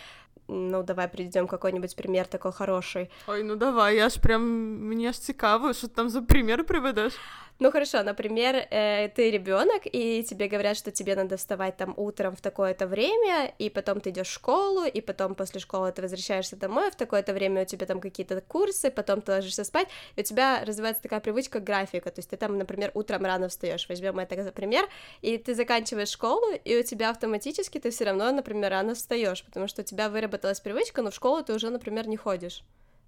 ну, 0.50 0.84
давай 0.84 1.08
приведем 1.08 1.48
какой-нибудь 1.48 1.96
пример 1.96 2.28
такой 2.28 2.52
хороший. 2.52 3.10
Ой, 3.28 3.44
ну 3.44 3.56
давай, 3.56 3.96
я 3.96 4.10
ж 4.10 4.20
прям, 4.20 4.42
мне 4.90 5.10
аж 5.10 5.20
цікаво, 5.20 5.74
что 5.74 5.88
там 5.88 6.10
за 6.10 6.22
пример 6.22 6.66
приведешь. 6.66 7.14
Ну 7.60 7.72
хорошо, 7.72 8.04
например, 8.04 8.56
э, 8.56 9.10
ты 9.16 9.32
ребенок, 9.32 9.84
и 9.86 10.24
тебе 10.24 10.48
говорят, 10.48 10.76
что 10.76 10.92
тебе 10.92 11.16
надо 11.16 11.38
вставать 11.38 11.78
там 11.78 11.94
утром 11.98 12.36
в 12.36 12.42
такое-то 12.42 12.88
время, 12.88 13.54
и 13.60 13.70
потом 13.70 14.02
ты 14.02 14.10
идешь 14.10 14.28
в 14.28 14.34
школу, 14.34 14.84
и 14.86 15.02
потом 15.02 15.36
после 15.36 15.60
школы 15.62 15.92
ты 15.92 16.02
возвращаешься 16.02 16.56
домой, 16.56 16.90
в 16.92 16.96
такое-то 16.96 17.32
время 17.34 17.62
у 17.62 17.66
тебя 17.66 17.86
там 17.86 18.02
какие-то 18.02 18.42
курсы, 18.42 18.90
потом 18.92 19.22
ты 19.22 19.32
ложишься 19.32 19.64
спать, 19.64 19.88
и 20.16 20.22
у 20.22 20.24
тебя 20.24 20.66
развивается 20.66 21.04
такая 21.04 21.20
привычка 21.20 21.60
графика, 21.60 22.10
то 22.10 22.20
есть 22.20 22.30
ты 22.32 22.38
там, 22.38 22.58
например, 22.58 22.92
утром 22.96 23.24
рано 23.24 23.48
встаешь, 23.48 23.88
возьмем 23.88 24.20
это 24.20 24.44
за 24.44 24.52
пример, 24.52 24.90
и 25.22 25.38
ты 25.38 25.54
заканчиваешь 25.54 26.10
школу, 26.10 26.54
и 26.66 26.78
у 26.78 26.84
тебя 26.84 27.12
автоматически 27.12 27.80
ты 27.80 27.92
все 27.92 28.06
равно, 28.06 28.32
например, 28.32 28.72
рано 28.72 28.96
встаешь, 28.96 29.44
потому 29.44 29.68
что 29.68 29.84
у 29.84 29.86
тебя 29.86 30.10
выработалась 30.10 30.60
привычка, 30.60 31.02
но 31.04 31.12
в 31.12 31.16
школу 31.16 31.44
ты 31.44 31.54
уже, 31.54 31.70
например, 31.70 32.08
не 32.08 32.18
ходишь 32.18 32.64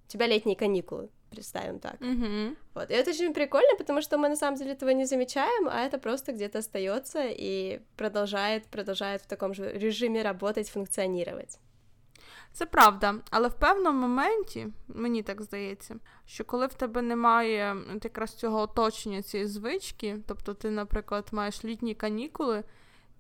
У 0.07 0.09
тебя 0.09 0.27
летние 0.27 0.57
каникулы, 0.57 1.09
представим 1.31 1.79
так. 1.79 2.01
Mm-hmm. 2.01 2.57
Вот. 2.75 2.91
И 2.91 2.95
это 2.95 3.11
очень 3.11 3.33
прикольно, 3.33 3.77
потому 3.79 4.03
что 4.03 4.19
мы 4.19 4.29
на 4.29 4.37
самом 4.37 4.59
деле 4.59 4.73
этого 4.73 4.91
не 4.91 5.07
замечаем, 5.07 5.69
а 5.69 5.81
это 5.81 5.99
просто 5.99 6.33
где-то 6.33 6.59
остается 6.59 7.23
и 7.29 7.81
продолжает, 7.97 8.67
продолжает 8.67 9.23
в 9.23 9.27
такому 9.27 9.55
ж 9.55 9.73
режимі 9.73 10.23
работать, 10.23 10.67
функціонувати. 10.67 11.59
Це 12.53 12.67
правда, 12.67 13.15
але 13.31 13.49
в 13.49 13.55
певному 13.55 14.01
моменті, 14.01 14.69
мені 14.89 15.23
так 15.23 15.43
здається, 15.43 15.97
що 16.27 16.45
коли 16.45 16.67
в 16.67 16.75
тебе 16.75 17.03
немає 17.03 17.77
якраз 18.05 18.35
цього 18.35 18.61
оточення 18.61 19.23
цієї 19.23 19.49
звички, 19.49 20.19
тобто 20.27 20.55
ти, 20.55 20.71
наприклад, 20.71 21.29
маєш 21.33 21.65
літні 21.65 21.95
канікули, 21.95 22.65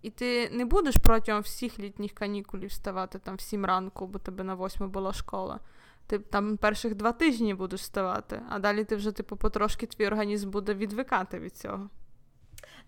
і 0.02 0.11
ти 0.11 0.50
не 0.50 0.64
будеш 0.64 0.97
протягом 0.97 1.43
всіх 1.43 1.79
літніх 1.79 2.12
канікулів 2.12 2.69
вставати 2.69 3.19
там 3.19 3.37
в 3.37 3.40
сім 3.40 3.64
ранку, 3.64 4.07
бо 4.07 4.19
тебе 4.19 4.45
на 4.45 4.55
восьму 4.55 4.88
була 4.88 5.12
школа 5.12 5.61
ти 6.07 6.19
там 6.19 6.57
перших 6.57 6.95
два 6.95 7.12
тижні 7.12 7.55
будеш 7.55 7.81
вставати, 7.81 8.43
а 8.49 8.59
далі 8.59 8.85
ти 8.85 8.97
вже, 8.97 9.12
типу, 9.12 9.37
потрошки 9.37 9.87
твій 9.87 10.07
організм 10.07 10.50
буде 10.50 10.75
відвикати 10.75 11.38
від 11.38 11.57
цього. 11.57 11.90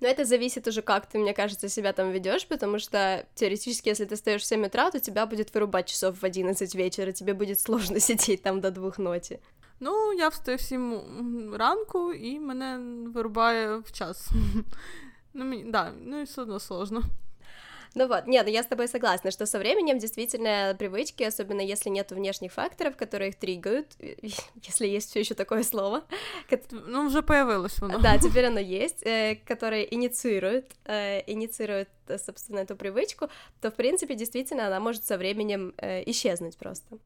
Но 0.01 0.09
это 0.09 0.25
зависит 0.25 0.67
уже, 0.67 0.83
как 0.83 1.07
ты, 1.07 1.19
мне 1.19 1.33
кажется, 1.33 1.69
себя 1.69 1.93
там 1.93 2.11
ведешь, 2.11 2.47
потому 2.49 2.81
что 2.81 3.25
теоретически, 3.35 3.89
если 3.89 4.05
ты 4.05 4.17
встаешь 4.17 4.43
в 4.43 4.47
7 4.47 4.65
утра, 4.65 4.91
то 4.91 4.99
тебя 4.99 5.27
будет 5.27 5.55
вырубать 5.55 5.87
часов 5.87 6.21
в 6.21 6.25
11 6.25 6.75
вечера, 6.75 7.13
тебе 7.13 7.35
будет 7.35 7.61
сложно 7.61 8.01
сидеть 8.01 8.43
там 8.43 8.61
до 8.61 8.71
двух 8.71 8.99
ночи. 8.99 9.39
Ну, 9.81 10.13
я 10.13 10.29
встаю 10.29 10.59
в 10.59 10.61
7 10.61 11.55
ранку, 11.55 12.13
і 12.13 12.41
мене 12.41 12.79
вирубає 13.11 13.77
в 13.77 13.93
час. 13.93 14.31
Ну, 15.35 15.63
да, 15.67 15.93
ну 16.01 16.21
і 16.21 16.25
все 16.25 16.43
одно 16.43 16.61
сложно. 16.61 17.03
Ну 17.97 18.09
вот, 18.09 18.27
нет, 18.27 18.49
я 18.49 18.63
с 18.63 18.67
тобой 18.67 18.89
согласна, 18.89 19.31
что 19.31 19.47
со 19.47 19.59
временем 19.59 19.99
действительно 19.99 20.75
привычки, 20.79 21.23
особенно 21.23 21.61
если 21.61 21.91
нет 21.91 22.13
внешних 22.13 22.53
факторов, 22.53 22.97
которые 22.97 23.31
их 23.31 23.37
триггают, 23.37 23.87
если 24.01 24.87
есть 24.87 25.11
все 25.11 25.21
еще 25.21 25.35
такое 25.35 25.63
слово. 25.63 26.03
Ну, 26.71 27.07
уже 27.07 27.23
появилось 27.23 27.83
оно. 27.83 27.99
Да, 27.99 28.19
теперь 28.19 28.47
оно 28.47 28.61
есть, 28.61 29.03
э, 29.07 29.37
которые 29.47 29.95
инициируют, 29.95 30.67
э, 30.85 31.23
инициируют, 31.27 31.89
собственно, 32.19 32.61
эту 32.61 32.77
привычку, 32.77 33.29
то, 33.61 33.71
в 33.71 33.75
принципе, 33.75 34.15
действительно, 34.15 34.67
она 34.67 34.81
может 34.81 35.05
со 35.05 35.19
временем 35.19 35.75
э, 35.77 36.03
исчезнуть 36.07 36.59
просто. 36.59 36.99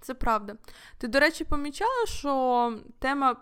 Це 0.00 0.14
правда. 0.14 0.56
Ти, 0.98 1.08
до 1.08 1.20
речі, 1.20 1.44
помічала, 1.44 2.06
що 2.06 2.74
тема 2.98 3.36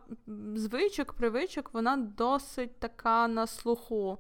звичок, 0.55 1.13
привичок, 1.13 1.71
вона 1.73 1.97
досить 1.97 2.79
така 2.79 3.29
на 3.29 3.47
слуху. 3.47 4.19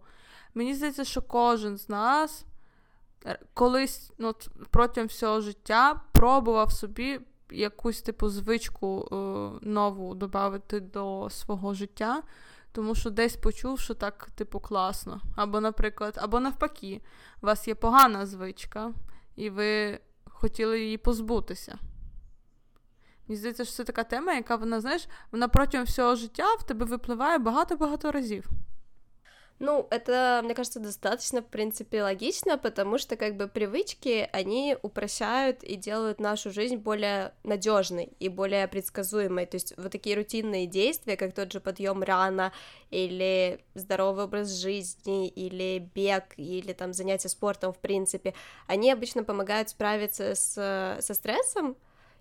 Мені 0.55 0.75
здається, 0.75 1.05
що 1.05 1.23
кожен 1.23 1.79
з 1.79 1.89
нас 1.89 2.45
колись 3.54 4.12
ну, 4.18 4.36
протягом 4.70 5.08
всього 5.08 5.42
життя 5.42 6.02
пробував 6.12 6.72
собі 6.72 7.20
якусь 7.52 8.02
типу 8.02 8.30
звичку 8.30 9.08
е, 9.12 9.16
нову 9.70 10.16
додати 10.16 10.80
до 10.80 11.30
свого 11.30 11.74
життя, 11.74 12.24
тому 12.72 12.96
що 12.96 13.10
десь 13.10 13.36
почув, 13.36 13.80
що 13.80 13.94
так, 13.94 14.30
типу, 14.36 14.60
класно. 14.60 15.22
Або, 15.36 15.62
наприклад, 15.62 16.20
або 16.22 16.40
навпаки, 16.40 17.02
у 17.42 17.46
вас 17.46 17.68
є 17.68 17.76
погана 17.76 18.26
звичка, 18.26 18.92
і 19.36 19.50
ви 19.50 20.00
хотіли 20.26 20.82
її 20.82 20.98
позбутися. 20.98 21.78
Мені 23.28 23.38
здається, 23.40 23.66
що 23.66 23.74
це 23.74 23.84
така 23.84 24.04
тема, 24.04 24.34
яка 24.34 24.56
вона, 24.56 24.82
знаєш, 24.82 25.08
вона 25.32 25.48
протягом 25.48 25.86
всього 25.86 26.16
життя 26.16 26.56
в 26.56 26.64
тебе 26.64 26.86
випливає 26.86 27.38
багато-багато 27.38 28.12
разів. 28.12 28.50
Ну, 29.66 29.88
это, 29.92 30.42
мне 30.44 30.56
кажется, 30.56 30.82
достаточно, 30.82 31.42
в 31.42 31.46
принципе, 31.46 32.04
логично, 32.04 32.58
потому 32.58 32.98
что 32.98 33.16
как 33.16 33.38
бы 33.38 33.48
привычки, 33.48 34.28
они 34.34 34.76
упрощают 34.82 35.64
и 35.64 35.78
делают 35.78 36.20
нашу 36.20 36.52
жизнь 36.52 36.76
более 36.76 37.34
надежной 37.46 38.12
и 38.20 38.28
более 38.28 38.68
предсказуемой. 38.68 39.46
То 39.46 39.56
есть 39.56 39.74
вот 39.78 39.90
такие 39.90 40.18
рутинные 40.18 40.68
действия, 40.68 41.16
как 41.16 41.34
тот 41.34 41.54
же 41.54 41.62
подъем 41.62 42.04
рано, 42.04 42.52
или 42.92 43.64
здоровый 43.74 44.26
образ 44.26 44.52
жизни, 44.52 45.30
или 45.30 45.90
бег, 45.96 46.34
или 46.36 46.74
там 46.74 46.92
занятия 46.92 47.30
спортом, 47.30 47.72
в 47.72 47.80
принципе, 47.80 48.34
они 48.68 48.92
обычно 48.92 49.24
помогают 49.24 49.70
справиться 49.70 50.36
с, 50.36 50.98
со 51.00 51.14
стрессом, 51.14 51.78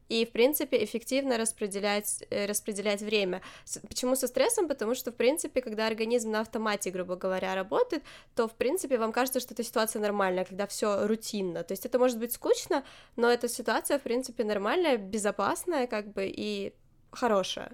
и, 0.10 0.26
в 0.26 0.32
принципе, 0.32 0.84
эффективно 0.84 1.38
распределять, 1.38 2.24
э, 2.30 2.46
распределять 2.46 3.02
время. 3.02 3.42
Почему 3.88 4.16
со 4.16 4.28
стрессом? 4.28 4.68
Потому 4.68 4.96
что, 4.96 5.12
в 5.12 5.16
принципе, 5.16 5.62
когда 5.62 5.88
организм 5.88 6.32
на 6.32 6.40
автомате, 6.40 6.92
грубо 6.92 7.16
говоря, 7.16 7.56
работает, 7.56 8.04
то, 8.36 8.48
в 8.48 8.54
принципе, 8.54 8.98
вам 8.98 9.12
кажется, 9.12 9.40
что 9.40 9.54
эта 9.54 9.64
ситуация 9.64 10.02
нормальная, 10.02 10.46
когда 10.46 10.66
все 10.66 11.08
рутинно. 11.08 11.64
То 11.64 11.74
есть 11.74 11.86
это 11.86 12.00
может 12.00 12.20
быть 12.20 12.32
скучно, 12.32 12.84
но 13.16 13.30
эта 13.30 13.50
ситуация, 13.50 13.98
в 14.00 14.02
принципе, 14.02 14.44
нормальная, 14.44 14.98
безопасная, 14.98 15.88
как 15.88 16.08
бы, 16.08 16.32
и 16.38 16.74
хорошая. 17.12 17.72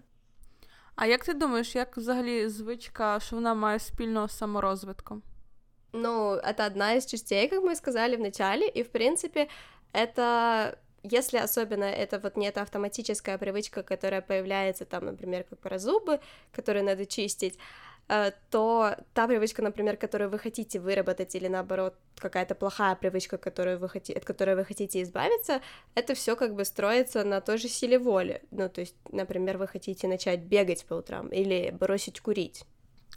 А 0.95 1.05
як 1.05 1.25
ти 1.25 1.33
думаєш, 1.33 1.75
як 1.75 1.97
взагалі 1.97 2.49
звичка, 2.49 3.19
що 3.19 3.35
вона 3.35 3.53
має 3.53 3.79
спільного 3.79 4.27
з 4.27 4.37
саморозвитком? 4.37 5.21
Ну, 5.95 6.33
это 6.33 6.65
одна 6.65 6.95
из 6.95 7.05
частей, 7.05 7.47
как 7.47 7.63
мы 7.63 7.75
сказали 7.75 8.15
в 8.15 8.19
начале, 8.19 8.67
и, 8.77 8.83
в 8.83 8.89
принципе, 8.89 9.47
это 9.93 10.77
если 11.02 11.38
особенно 11.38 11.84
это 11.84 12.18
вот 12.18 12.36
не 12.36 12.48
эта 12.48 12.62
автоматическая 12.62 13.38
привычка, 13.38 13.82
которая 13.82 14.20
появляется 14.20 14.84
там, 14.84 15.04
например, 15.06 15.44
как 15.44 15.58
про 15.58 15.78
зубы, 15.78 16.20
которые 16.52 16.82
надо 16.82 17.06
чистить, 17.06 17.58
э, 18.08 18.32
то 18.50 18.96
та 19.14 19.26
привычка, 19.26 19.62
например, 19.62 19.96
которую 19.96 20.30
вы 20.30 20.38
хотите 20.38 20.80
выработать, 20.80 21.34
или 21.34 21.48
наоборот, 21.48 21.94
какая-то 22.16 22.54
плохая 22.54 22.94
привычка, 22.94 23.38
которую 23.38 23.78
вы 23.78 23.88
хотите, 23.88 24.18
от 24.18 24.24
которой 24.24 24.56
вы 24.56 24.64
хотите 24.64 25.02
избавиться, 25.02 25.60
это 25.94 26.14
все 26.14 26.36
как 26.36 26.54
бы 26.54 26.64
строится 26.64 27.24
на 27.24 27.40
той 27.40 27.58
же 27.58 27.68
силе 27.68 27.98
воли. 27.98 28.42
Ну, 28.50 28.68
то 28.68 28.80
есть, 28.80 28.96
например, 29.12 29.58
вы 29.58 29.68
хотите 29.68 30.08
начать 30.08 30.40
бегать 30.40 30.84
по 30.86 30.94
утрам 30.94 31.28
или 31.28 31.70
бросить 31.70 32.20
курить. 32.20 32.64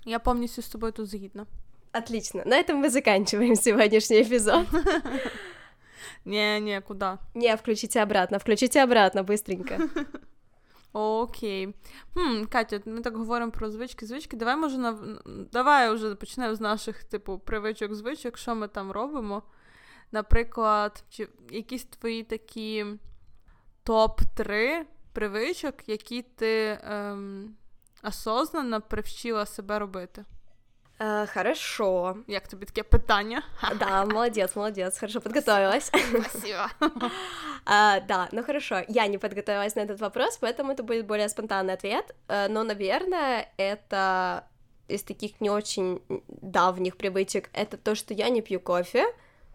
Я 0.06 0.20
полностью 0.20 0.64
с 0.64 0.70
тобой 0.70 0.92
тут 0.92 1.10
згідна. 1.10 1.48
Отлично. 1.92 2.44
На 2.46 2.58
этом 2.58 2.78
мы 2.78 2.90
заканчиваем 2.90 3.56
сегодняшний 3.56 4.24
эпизод. 4.24 4.66
Не, 6.26 6.60
не, 6.60 6.82
куда? 6.82 7.20
Не, 7.34 7.56
включите 7.56 8.04
обратно, 8.04 8.38
включите 8.38 8.84
обратно, 8.84 9.24
быстренько. 9.24 9.78
Окей. 10.94 11.76
Хм, 12.14 12.46
Катя, 12.46 12.82
ми 12.86 13.02
так 13.02 13.18
говоримо 13.18 13.52
про 13.52 13.72
звички, 13.72 14.06
звички. 14.06 14.38
Давай, 14.38 14.56
може, 14.56 14.78
на... 14.78 15.20
давай 15.52 15.94
вже 15.94 16.16
почнемо 16.16 16.56
з 16.56 16.62
наших, 16.62 17.04
типу, 17.04 17.40
привичок, 17.40 17.94
звичок, 17.94 18.38
що 18.38 18.56
ми 18.56 18.68
там 18.68 18.92
робимо. 18.92 19.44
Наприклад, 20.12 21.04
чи 21.10 21.28
якісь 21.52 21.84
твої 21.84 22.24
такі 22.24 22.86
топ-3 23.86 24.84
привичок, 25.14 25.76
які 25.88 26.22
ти 26.22 26.80
ем, 26.84 27.56
осознанно 28.04 28.82
привчила 28.82 29.46
себе 29.46 29.80
робити. 29.80 30.26
Э, 31.02 31.28
хорошо. 31.34 32.16
Як 32.28 32.48
тобі 32.48 32.66
таке 32.66 32.84
питання? 32.84 33.44
Да, 33.80 34.06
молодец, 34.06 34.56
молодец, 34.56 35.00
хорошо 35.00 35.22
подготовилась. 35.22 35.86
Спасибо. 35.86 36.70
А, 37.66 38.00
да, 38.08 38.28
ну 38.32 38.44
хорошо, 38.44 38.82
я 38.88 39.08
не 39.08 39.18
подготовилась 39.18 39.76
на 39.76 39.82
этот 39.82 40.00
вопрос, 40.00 40.40
поэтому 40.42 40.72
это 40.72 40.84
будет 40.84 41.06
более 41.06 41.30
спонтанный 41.30 41.74
ответ, 41.74 42.16
Э, 42.28 42.48
но, 42.50 42.64
наверное, 42.64 43.48
это 43.58 44.44
из 44.88 45.04
таких 45.04 45.42
не 45.42 45.50
очень 45.50 46.02
давних 46.28 46.98
привычек, 46.98 47.50
это 47.54 47.78
то, 47.78 47.96
что 47.96 48.14
я 48.14 48.30
не 48.30 48.42
пью 48.42 48.60
кофе 48.60 49.06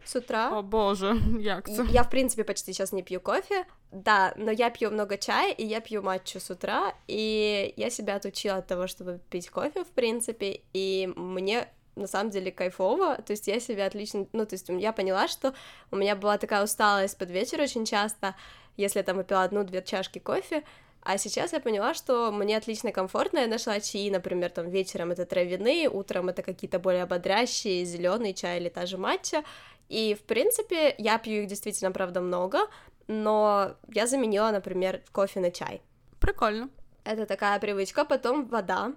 с 0.08 0.16
утра. 0.16 0.58
О 0.58 0.62
боже, 0.62 1.22
як 1.40 1.66
це? 1.70 1.86
Я, 1.90 2.02
в 2.02 2.10
принципе, 2.10 2.44
почти 2.44 2.72
сейчас 2.72 2.92
не 2.92 3.02
пью 3.02 3.20
кофе, 3.20 3.64
да, 3.92 4.34
но 4.36 4.52
я 4.52 4.70
пью 4.70 4.90
много 4.90 5.16
чая, 5.16 5.54
и 5.60 5.64
я 5.64 5.80
пью 5.80 6.02
матчу 6.02 6.40
с 6.40 6.50
утра, 6.50 6.92
и 7.08 7.74
я 7.76 7.90
себя 7.90 8.16
отучила 8.16 8.58
от 8.58 8.66
того, 8.66 8.86
чтобы 8.86 9.18
пить 9.28 9.48
кофе, 9.48 9.82
в 9.82 9.90
принципе, 9.90 10.60
и 10.74 11.12
мне 11.16 11.68
на 11.96 12.06
самом 12.06 12.30
деле 12.30 12.50
кайфово, 12.50 13.16
то 13.16 13.32
есть 13.32 13.48
я 13.48 13.60
себя 13.60 13.86
отлично, 13.86 14.26
ну, 14.32 14.44
то 14.44 14.54
есть 14.54 14.68
я 14.68 14.92
поняла, 14.92 15.28
что 15.28 15.54
у 15.90 15.96
меня 15.96 16.14
была 16.14 16.38
такая 16.38 16.62
усталость 16.62 17.18
под 17.18 17.30
вечер 17.30 17.60
очень 17.60 17.86
часто, 17.86 18.34
если 18.76 18.98
я 18.98 19.02
там 19.02 19.16
выпила 19.16 19.42
одну-две 19.42 19.82
чашки 19.82 20.18
кофе, 20.18 20.62
а 21.08 21.18
сейчас 21.18 21.52
я 21.52 21.60
поняла, 21.60 21.94
что 21.94 22.32
мне 22.32 22.56
отлично 22.56 22.90
комфортно. 22.90 23.38
Я 23.38 23.46
нашла 23.46 23.78
чаи, 23.78 24.10
например, 24.10 24.50
там 24.50 24.68
вечером 24.68 25.12
это 25.12 25.24
травяные, 25.24 25.88
утром 25.88 26.28
это 26.28 26.42
какие-то 26.42 26.80
более 26.80 27.04
ободрящие, 27.04 27.84
зеленый 27.84 28.34
чай 28.34 28.58
или 28.58 28.68
та 28.68 28.86
же 28.86 28.98
матча. 28.98 29.44
И, 29.88 30.14
в 30.14 30.22
принципе, 30.22 30.94
я 30.98 31.18
пью 31.18 31.42
их 31.42 31.48
действительно, 31.48 31.92
правда, 31.92 32.20
много, 32.20 32.58
но 33.06 33.76
я 33.88 34.06
заменила, 34.06 34.50
например, 34.50 35.02
кофе 35.12 35.40
на 35.40 35.50
чай. 35.50 35.82
Прикольно. 36.20 36.70
Это 37.04 37.26
такая 37.26 37.60
привычка. 37.60 38.04
Потом 38.04 38.46
вода. 38.46 38.92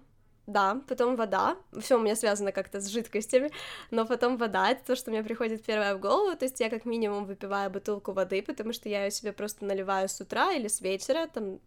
Да, 0.49 0.81
потом 0.87 1.15
вода. 1.15 1.57
Все 1.79 1.95
у 1.95 1.99
меня 1.99 2.15
связано 2.15 2.51
как-то 2.51 2.81
с 2.81 2.87
жидкостями, 2.87 3.51
но 3.91 4.07
потом 4.07 4.35
вода 4.35 4.71
это 4.71 4.83
то, 4.83 4.95
что 4.95 5.11
мне 5.11 5.23
приходит 5.23 5.63
первое 5.63 5.93
в 5.93 5.99
голову. 5.99 6.35
То 6.35 6.45
есть 6.45 6.59
я 6.59 6.71
как 6.71 6.85
минимум 6.85 7.25
выпиваю 7.25 7.69
бутылку 7.69 8.13
воды, 8.13 8.41
потому 8.41 8.73
что 8.73 8.89
я 8.89 9.05
ее 9.05 9.11
себе 9.11 9.31
просто 9.31 9.63
наливаю 9.63 10.09
с 10.09 10.19
утра 10.19 10.51
или 10.53 10.67
с 10.67 10.81
вечера, 10.81 11.27
там 11.27 11.59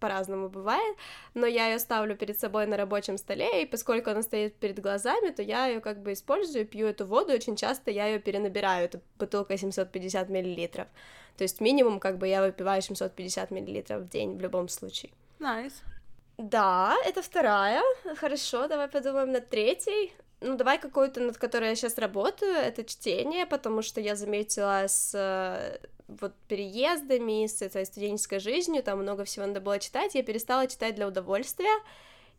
по-разному 0.00 0.48
бывает, 0.48 0.96
но 1.34 1.46
я 1.46 1.66
ее 1.66 1.78
ставлю 1.78 2.16
перед 2.16 2.40
собой 2.40 2.66
на 2.66 2.78
рабочем 2.78 3.18
столе, 3.18 3.62
и 3.62 3.66
поскольку 3.66 4.08
она 4.08 4.22
стоит 4.22 4.54
перед 4.54 4.80
глазами, 4.80 5.28
то 5.30 5.42
я 5.42 5.66
ее 5.66 5.80
как 5.80 6.00
бы 6.00 6.14
использую, 6.14 6.66
пью 6.66 6.86
эту 6.86 7.04
воду, 7.04 7.34
очень 7.34 7.56
часто 7.56 7.90
я 7.90 8.06
ее 8.06 8.20
перенабираю, 8.20 8.86
это 8.86 9.02
бутылка 9.18 9.58
750 9.58 10.30
миллилитров. 10.30 10.88
То 11.36 11.44
есть 11.44 11.60
минимум 11.60 12.00
как 12.00 12.16
бы 12.16 12.26
я 12.26 12.40
выпиваю 12.40 12.80
750 12.80 13.50
миллилитров 13.50 14.04
в 14.04 14.08
день 14.08 14.38
в 14.38 14.40
любом 14.40 14.70
случае. 14.70 15.12
Nice. 15.38 15.82
Да, 16.40 16.96
это 17.04 17.20
вторая. 17.20 17.82
Хорошо, 18.16 18.66
давай 18.66 18.88
подумаем 18.88 19.30
над 19.30 19.50
третьей. 19.50 20.10
Ну, 20.40 20.56
давай 20.56 20.78
какую-то, 20.78 21.20
над 21.20 21.36
которой 21.36 21.68
я 21.68 21.76
сейчас 21.76 21.98
работаю, 21.98 22.54
это 22.54 22.82
чтение, 22.82 23.44
потому 23.44 23.82
что 23.82 24.00
я 24.00 24.16
заметила 24.16 24.86
с 24.88 25.12
э, 25.14 25.86
вот 26.08 26.32
переездами, 26.48 27.46
с 27.46 27.60
этой 27.60 27.84
студенческой 27.84 28.38
жизнью, 28.38 28.82
там 28.82 29.00
много 29.00 29.24
всего 29.24 29.44
надо 29.44 29.60
было 29.60 29.78
читать, 29.78 30.14
я 30.14 30.22
перестала 30.22 30.66
читать 30.66 30.94
для 30.94 31.08
удовольствия, 31.08 31.78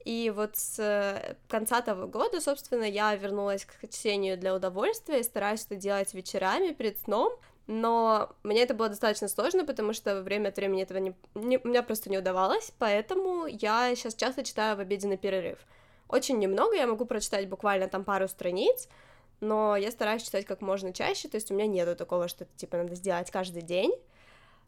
и 0.03 0.34
вот 0.36 0.58
с 0.58 0.79
э, 0.79 1.36
конца 1.48 1.81
того 1.81 2.08
года, 2.08 2.41
собственно, 2.41 2.86
я 2.86 3.13
вернулась 3.13 3.65
к 3.65 3.88
чтению 3.88 4.36
для 4.36 4.55
удовольствия 4.55 5.20
и 5.20 5.24
стараюсь 5.24 5.65
это 5.65 5.75
делать 5.75 6.15
вечерами 6.15 6.72
перед 6.72 6.98
сном, 6.98 7.34
но 7.71 8.31
мне 8.43 8.62
это 8.62 8.75
было 8.75 8.88
достаточно 8.88 9.29
сложно, 9.29 9.65
потому 9.65 9.93
что 9.93 10.23
время 10.23 10.49
от 10.49 10.57
времени 10.57 10.83
этого 10.83 10.99
не, 10.99 11.15
не, 11.35 11.59
у 11.59 11.69
меня 11.69 11.83
просто 11.83 12.11
не 12.11 12.19
удавалось, 12.19 12.73
поэтому 12.79 13.47
я 13.47 13.95
сейчас 13.97 14.15
часто 14.15 14.45
читаю 14.45 14.76
в 14.76 14.81
обеденный 14.81 15.17
перерыв. 15.17 15.59
Очень 16.09 16.38
немного, 16.38 16.75
я 16.76 16.87
могу 16.87 17.05
прочитать 17.05 17.49
буквально 17.49 17.88
там 17.88 18.05
пару 18.05 18.29
страниц, 18.29 18.88
но 19.41 19.76
я 19.76 19.91
стараюсь 19.91 20.23
читать 20.23 20.47
как 20.47 20.61
можно 20.61 20.93
чаще, 20.93 21.29
то 21.29 21.37
есть 21.37 21.50
у 21.50 21.55
меня 21.55 21.67
нету 21.67 21.97
такого, 21.97 22.29
что 22.29 22.45
это, 22.45 22.57
типа, 22.57 22.76
надо 22.76 22.95
сделать 22.95 23.31
каждый 23.31 23.62
день, 23.62 23.93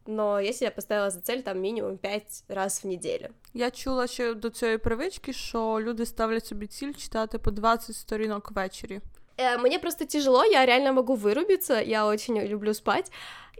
но 0.05 0.39
я 0.39 0.51
себе 0.53 0.71
поставила 0.71 1.09
за 1.09 1.21
цель 1.21 1.41
там 1.41 1.59
мінімум 1.59 1.97
5 1.97 2.43
раз 2.47 2.83
в 2.83 2.87
неділю. 2.87 3.27
Я 3.53 3.71
чула 3.71 4.07
ще 4.07 4.33
до 4.33 4.49
цієї 4.49 4.77
привички, 4.77 5.33
що 5.33 5.79
люди 5.81 6.05
ставлять 6.05 6.45
собі 6.45 6.67
ціль 6.67 6.93
читати 6.93 7.37
по 7.37 7.51
20 7.51 7.95
сторінок 7.95 8.51
ввечері. 8.51 9.01
Э, 9.36 9.58
Мне 9.58 9.78
просто 9.78 10.04
тяжело, 10.06 10.44
я 10.44 10.66
реально 10.66 10.92
могу 10.92 11.14
вырубиться, 11.14 11.80
я 11.80 12.06
очень 12.06 12.38
люблю 12.48 12.74
спать, 12.74 13.10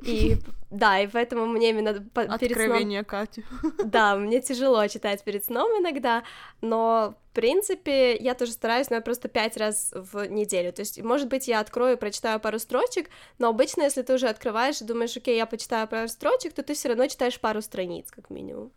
и 0.06 0.36
да, 0.70 1.00
и 1.00 1.06
поэтому 1.06 1.46
мне 1.46 1.70
именно 1.70 1.92
по- 2.14 2.38
перед 2.38 2.56
сном... 2.56 2.70
Откровення, 2.72 3.04
Катю. 3.04 3.42
Да, 3.84 4.16
мне 4.16 4.40
тяжело 4.40 4.88
читать 4.88 5.24
перед 5.24 5.44
сном 5.44 5.70
иногда, 5.80 6.22
но, 6.62 7.14
в 7.30 7.34
принципе, 7.34 8.16
я 8.16 8.34
тоже 8.34 8.52
стараюсь, 8.52 8.90
но 8.90 8.96
я 8.96 9.02
просто 9.02 9.28
пять 9.28 9.56
раз 9.56 9.92
в 9.94 10.26
неделю. 10.28 10.72
То 10.72 10.82
есть, 10.82 11.02
может 11.02 11.28
быть, 11.28 11.48
я 11.48 11.60
открою, 11.60 11.96
прочитаю 11.98 12.40
пару 12.40 12.58
строчек, 12.58 13.10
но 13.38 13.48
обычно, 13.48 13.82
если 13.84 14.02
ты 14.02 14.14
уже 14.14 14.28
открываешь 14.28 14.80
и 14.82 14.84
думаешь, 14.84 15.16
окей, 15.16 15.36
я 15.36 15.46
почитаю 15.46 15.88
пару 15.88 16.08
строчек, 16.08 16.52
то 16.52 16.62
ты 16.62 16.74
все 16.74 16.88
равно 16.88 17.08
читаешь 17.08 17.38
пару 17.40 17.62
страниц, 17.62 18.10
как 18.10 18.30
минимум. 18.30 18.70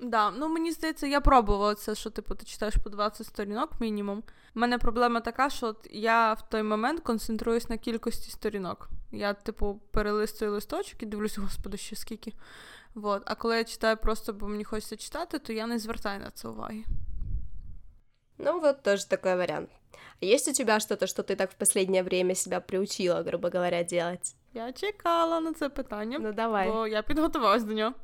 Да, 0.00 0.30
ну 0.30 0.48
мені 0.48 0.72
здається, 0.72 1.06
я 1.06 1.20
пробувала 1.20 1.74
це, 1.74 1.94
що 1.94 2.10
типу 2.10 2.34
ти 2.34 2.46
читаєш 2.46 2.74
по 2.84 2.90
20 2.90 3.26
сторінок 3.26 3.80
мінімум. 3.80 4.18
У 4.54 4.60
мене 4.60 4.78
проблема 4.78 5.20
така, 5.20 5.50
що 5.50 5.66
от 5.66 5.88
я 5.90 6.32
в 6.32 6.48
той 6.48 6.62
момент 6.62 7.00
концентруюсь 7.00 7.68
на 7.68 7.78
кількості 7.78 8.30
сторінок. 8.30 8.88
Я, 9.12 9.34
типу, 9.34 9.80
перелистую 9.90 10.52
листочок 10.52 11.02
і 11.02 11.06
дивлюсь, 11.06 11.38
господи, 11.38 11.76
ще 11.76 11.96
скільки. 11.96 12.32
Вот. 12.94 13.22
А 13.26 13.34
коли 13.34 13.56
я 13.56 13.64
читаю 13.64 13.96
просто, 13.96 14.32
бо 14.32 14.48
мені 14.48 14.64
хочеться 14.64 14.96
читати, 14.96 15.38
то 15.38 15.52
я 15.52 15.66
не 15.66 15.78
звертаю 15.78 16.20
на 16.20 16.30
це 16.30 16.48
уваги. 16.48 16.84
Ну, 18.38 18.60
вот 18.60 18.82
тоже 18.82 19.08
такой 19.08 19.34
вариант. 19.34 19.70
А 20.22 20.26
есть 20.26 20.48
у 20.48 20.52
тебя 20.52 20.80
что-то, 20.80 21.06
что 21.06 21.22
ты 21.22 21.36
так 21.36 21.50
в 21.50 21.54
последнее 21.54 22.02
время 22.02 22.34
себя 22.34 22.60
приучила, 22.60 23.22
грубо 23.22 23.50
говоря, 23.50 23.82
делать? 23.82 24.36
Я 24.54 24.72
чекала 24.72 25.40
на 25.40 25.52
це 25.52 25.68
питання, 25.68 26.18
Ну, 26.18 26.32
давай. 26.32 26.70
бо 26.70 26.86
я 26.86 27.02
підготувалась 27.02 27.64
до 27.64 27.72
нього. 27.72 27.94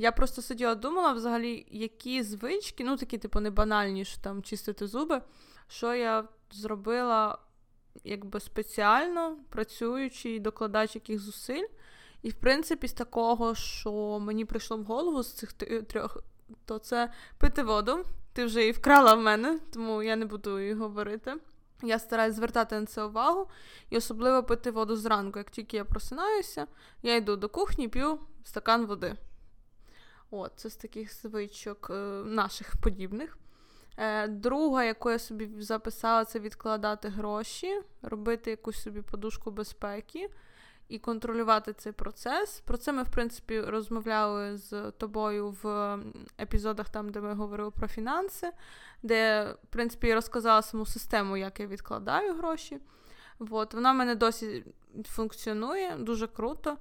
Я 0.00 0.12
просто 0.12 0.42
сиділа, 0.42 0.74
думала 0.74 1.12
взагалі, 1.12 1.66
які 1.70 2.22
звички, 2.22 2.84
ну 2.84 2.96
такі, 2.96 3.18
типу, 3.18 3.40
не 3.40 3.50
банальні, 3.50 4.04
що 4.04 4.20
там 4.20 4.42
чистити 4.42 4.86
зуби, 4.86 5.22
що 5.68 5.94
я 5.94 6.24
зробила 6.50 7.38
якби 8.04 8.40
спеціально 8.40 9.36
працюючи 9.48 10.30
і 10.30 10.40
докладаючи 10.40 10.98
яких 10.98 11.18
зусиль. 11.18 11.66
І, 12.22 12.30
в 12.30 12.34
принципі, 12.34 12.88
з 12.88 12.92
такого, 12.92 13.54
що 13.54 14.18
мені 14.18 14.44
прийшло 14.44 14.76
в 14.76 14.84
голову 14.84 15.22
з 15.22 15.32
цих 15.32 15.52
трьох, 15.88 16.18
то 16.64 16.78
це 16.78 17.12
пити 17.38 17.62
воду. 17.62 18.04
Ти 18.32 18.44
вже 18.44 18.60
її 18.60 18.72
вкрала 18.72 19.14
в 19.14 19.20
мене, 19.20 19.60
тому 19.72 20.02
я 20.02 20.16
не 20.16 20.26
буду 20.26 20.60
її 20.60 20.74
говорити. 20.74 21.34
Я 21.82 21.98
стараюсь 21.98 22.34
звертати 22.34 22.80
на 22.80 22.86
це 22.86 23.04
увагу 23.04 23.48
і 23.90 23.96
особливо 23.96 24.42
пити 24.42 24.70
воду 24.70 24.96
зранку. 24.96 25.38
Як 25.38 25.50
тільки 25.50 25.76
я 25.76 25.84
просинаюся, 25.84 26.66
я 27.02 27.16
йду 27.16 27.36
до 27.36 27.48
кухні, 27.48 27.88
п'ю 27.88 28.18
стакан 28.44 28.86
води. 28.86 29.16
От, 30.30 30.52
це 30.56 30.70
з 30.70 30.76
таких 30.76 31.14
звичок 31.14 31.90
е, 31.90 31.94
наших 32.24 32.76
подібних. 32.76 33.38
Е, 33.96 34.28
друга, 34.28 34.84
яку 34.84 35.10
я 35.10 35.18
собі 35.18 35.50
записала, 35.58 36.24
це 36.24 36.38
відкладати 36.38 37.08
гроші, 37.08 37.80
робити 38.02 38.50
якусь 38.50 38.82
собі 38.82 39.02
подушку 39.02 39.50
безпеки 39.50 40.30
і 40.88 40.98
контролювати 40.98 41.72
цей 41.72 41.92
процес. 41.92 42.60
Про 42.60 42.76
це 42.76 42.92
ми, 42.92 43.02
в 43.02 43.10
принципі, 43.10 43.60
розмовляли 43.60 44.56
з 44.56 44.90
тобою 44.90 45.56
в 45.62 45.98
епізодах, 46.40 46.88
там, 46.90 47.10
де 47.10 47.20
ми 47.20 47.34
говорили 47.34 47.70
про 47.70 47.88
фінанси, 47.88 48.50
де, 49.02 49.52
в 49.64 49.66
принципі, 49.66 50.06
я 50.06 50.14
розказала 50.14 50.62
саму 50.62 50.86
систему, 50.86 51.36
як 51.36 51.60
я 51.60 51.66
відкладаю 51.66 52.34
гроші. 52.34 52.78
От, 53.50 53.74
вона 53.74 53.92
в 53.92 53.94
мене 53.94 54.14
досі 54.14 54.64
функціонує, 55.04 55.96
дуже 55.98 56.26
круто. 56.26 56.76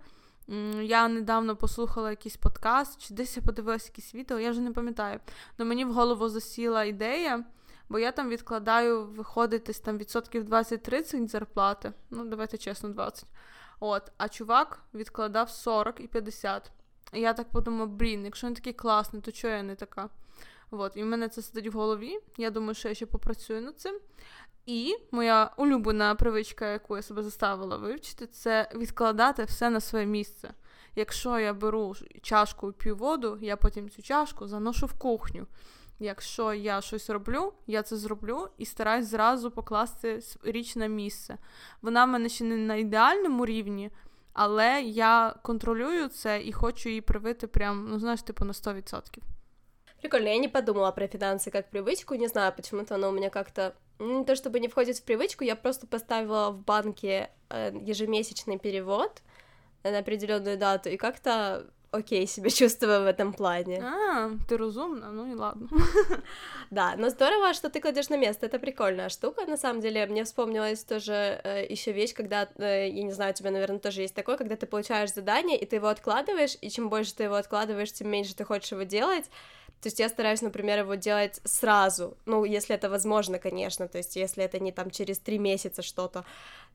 Я 0.82 1.08
недавно 1.08 1.56
послухала 1.56 2.10
якийсь 2.10 2.38
подкаст, 2.38 3.02
чи 3.02 3.14
десь 3.14 3.38
я 3.38 3.44
подивилася 3.44 3.88
якісь 3.88 4.16
відео, 4.16 4.40
я 4.40 4.52
вже 4.52 4.62
не 4.62 4.72
пам'ятаю. 4.72 5.20
Але 5.58 5.70
мені 5.70 5.86
в 5.86 5.94
голову 5.94 6.30
засіла 6.30 6.84
ідея, 6.84 7.44
бо 7.90 8.00
я 8.00 8.12
там 8.12 8.30
відкладаю, 8.30 9.06
виходить 9.06 9.64
десь 9.64 9.80
там 9.80 9.98
відсотків 9.98 10.44
20-30 10.44 11.28
зарплати. 11.28 11.94
Ну, 12.10 12.26
давайте 12.26 12.58
чесно, 12.58 12.90
20. 12.90 13.26
От, 13.80 14.12
а 14.18 14.30
чувак 14.30 14.84
відкладав 14.94 15.50
40 15.50 16.00
і 16.00 16.08
50. 16.08 16.72
І 17.14 17.20
я 17.20 17.34
так 17.34 17.50
подумала, 17.50 17.86
блін, 17.86 18.26
якщо 18.26 18.48
він 18.48 18.54
такий 18.54 18.74
класний, 18.74 19.22
то 19.22 19.32
чого 19.32 19.54
я 19.54 19.64
не 19.64 19.76
така? 19.76 20.10
От, 20.72 20.98
і 20.98 21.04
в 21.04 21.06
мене 21.06 21.30
це 21.30 21.42
сидить 21.42 21.74
в 21.74 21.78
голові. 21.78 22.20
Я 22.38 22.52
думаю, 22.52 22.74
що 22.74 22.90
я 22.90 22.96
ще 22.96 23.06
попрацюю 23.06 23.62
над 23.62 23.80
цим. 23.80 24.00
І 24.70 24.96
моя 25.12 25.52
улюблена 25.58 26.16
привичка, 26.16 26.72
яку 26.72 26.96
я 26.96 27.02
себе 27.02 27.24
заставила 27.24 27.78
вивчити, 27.78 28.28
це 28.28 28.70
відкладати 28.76 29.44
все 29.44 29.70
на 29.70 29.80
своє 29.80 30.06
місце. 30.06 30.54
Якщо 30.96 31.40
я 31.40 31.54
беру 31.54 31.96
чашку 32.22 32.70
і 32.70 32.74
п'ю 32.74 32.96
воду, 32.96 33.38
я 33.42 33.58
потім 33.58 33.90
цю 33.90 34.02
чашку 34.02 34.48
заношу 34.48 34.86
в 34.86 34.94
кухню. 34.94 35.48
Якщо 36.00 36.54
я 36.54 36.82
щось 36.82 37.10
роблю, 37.10 37.54
я 37.68 37.84
це 37.84 37.98
зроблю 37.98 38.48
і 38.58 38.66
стараюсь 38.66 39.08
зразу 39.08 39.52
покласти 39.52 40.20
річ 40.44 40.76
на 40.76 40.88
місце. 40.88 41.38
Вона 41.82 42.06
в 42.06 42.08
мене 42.08 42.30
ще 42.30 42.44
не 42.44 42.58
на 42.58 42.76
ідеальному 42.76 43.46
рівні, 43.46 43.92
але 44.34 44.82
я 44.82 45.36
контролюю 45.44 46.08
це 46.08 46.42
і 46.44 46.54
хочу 46.54 46.90
її 46.90 47.02
привити 47.02 47.48
прям, 47.48 47.88
ну 47.90 48.00
знаєш, 48.00 48.22
типу 48.22 48.46
на 48.46 48.54
100%. 48.54 49.02
Прикольно, 50.02 50.30
я 50.30 50.40
не 50.40 50.48
подумала 50.48 50.92
про 50.92 51.08
финансы 51.08 51.52
как 51.52 51.70
привычку, 51.72 52.16
не 52.16 52.28
знаю, 52.28 52.54
почему-то 52.56 52.96
оно 52.96 53.10
у 53.10 53.12
меня 53.12 53.30
как-то 53.30 53.74
не 54.00 54.26
то 54.26 54.36
чтобы 54.36 54.60
не 54.60 54.68
входит 54.68 54.98
в 54.98 55.04
привычку, 55.04 55.44
я 55.44 55.56
просто 55.56 55.88
поставила 55.88 56.52
в 56.52 56.64
банке 56.64 57.30
э, 57.50 57.72
ежемесячный 57.82 58.58
перевод 58.58 59.22
на 59.84 60.00
определенную 60.00 60.58
дату, 60.58 60.90
и 60.90 60.98
как-то 60.98 61.68
окей 61.92 62.28
себя 62.28 62.50
чувствую 62.60 63.04
в 63.04 63.06
этом 63.06 63.34
плане. 63.34 63.82
А, 63.84 64.32
ты 64.48 64.58
разумна, 64.58 65.12
ну 65.12 65.32
и 65.32 65.36
ладно. 65.36 65.68
Да, 66.72 66.94
но 66.98 67.10
здорово, 67.10 67.56
что 67.56 67.72
ты 67.72 67.80
кладешь 67.80 68.10
на 68.10 68.18
место, 68.18 68.46
это 68.46 68.60
прикольная 68.60 69.10
штука, 69.10 69.46
на 69.48 69.58
самом 69.58 69.82
деле. 69.82 70.06
Мне 70.06 70.24
вспомнилась 70.24 70.84
тоже 70.84 71.42
э, 71.44 71.66
еще 71.68 71.92
вещь, 71.92 72.14
когда, 72.14 72.48
э, 72.58 72.90
я 72.90 73.04
не 73.04 73.12
знаю, 73.12 73.32
у 73.32 73.36
тебя, 73.36 73.50
наверное, 73.50 73.80
тоже 73.80 74.02
есть 74.02 74.14
такое, 74.14 74.38
когда 74.38 74.56
ты 74.56 74.68
получаешь 74.68 75.12
задание, 75.12 75.58
и 75.58 75.66
ты 75.66 75.78
его 75.78 75.88
откладываешь, 75.88 76.58
и 76.62 76.70
чем 76.70 76.90
больше 76.90 77.16
ты 77.16 77.24
его 77.24 77.36
откладываешь, 77.36 77.92
тем 77.92 78.10
меньше 78.10 78.36
ты 78.36 78.44
хочешь 78.44 78.72
его 78.72 78.84
делать. 78.84 79.26
То 79.82 79.88
есть 79.88 80.00
я 80.00 80.10
стараюсь, 80.10 80.42
например, 80.42 80.80
его 80.80 80.96
делать 80.96 81.40
сразу, 81.46 82.18
ну, 82.26 82.44
если 82.44 82.76
это 82.76 82.90
возможно, 82.90 83.40
конечно, 83.40 83.88
то 83.88 83.98
есть 83.98 84.18
если 84.18 84.44
это 84.44 84.60
не 84.60 84.74
там 84.74 84.92
через 84.92 85.20
три 85.20 85.40
месяца 85.40 85.82
что-то, 85.82 86.26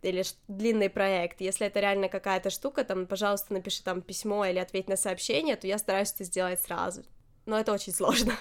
или 0.00 0.22
длинный 0.48 0.88
проект, 0.88 1.42
если 1.42 1.66
это 1.66 1.80
реально 1.80 2.08
какая-то 2.08 2.48
штука, 2.48 2.82
там, 2.82 3.06
пожалуйста, 3.06 3.52
напиши 3.52 3.82
там 3.82 4.00
письмо 4.00 4.46
или 4.46 4.58
ответь 4.58 4.88
на 4.88 4.96
сообщение, 5.04 5.56
то 5.56 5.66
я 5.66 5.78
стараюсь 5.78 6.12
это 6.12 6.24
сделать 6.24 6.62
сразу, 6.62 7.02
но 7.46 7.56
это 7.56 7.72
очень 7.72 7.92
сложно. 7.92 8.32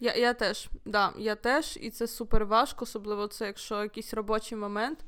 Я 0.00 0.14
я 0.14 0.34
теж, 0.34 0.68
да, 0.84 1.12
я 1.18 1.34
теж, 1.34 1.78
і 1.80 1.90
це 1.90 2.06
супер 2.06 2.46
важко, 2.46 2.84
особливо 2.84 3.28
це, 3.28 3.46
якщо 3.46 3.82
якийсь 3.82 4.14
робочий 4.14 4.58
момент, 4.58 4.98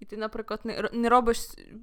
і 0.00 0.04
ти, 0.04 0.16
наприклад, 0.16 0.60
не 0.64 0.88
не 0.92 1.08
робиш 1.08 1.38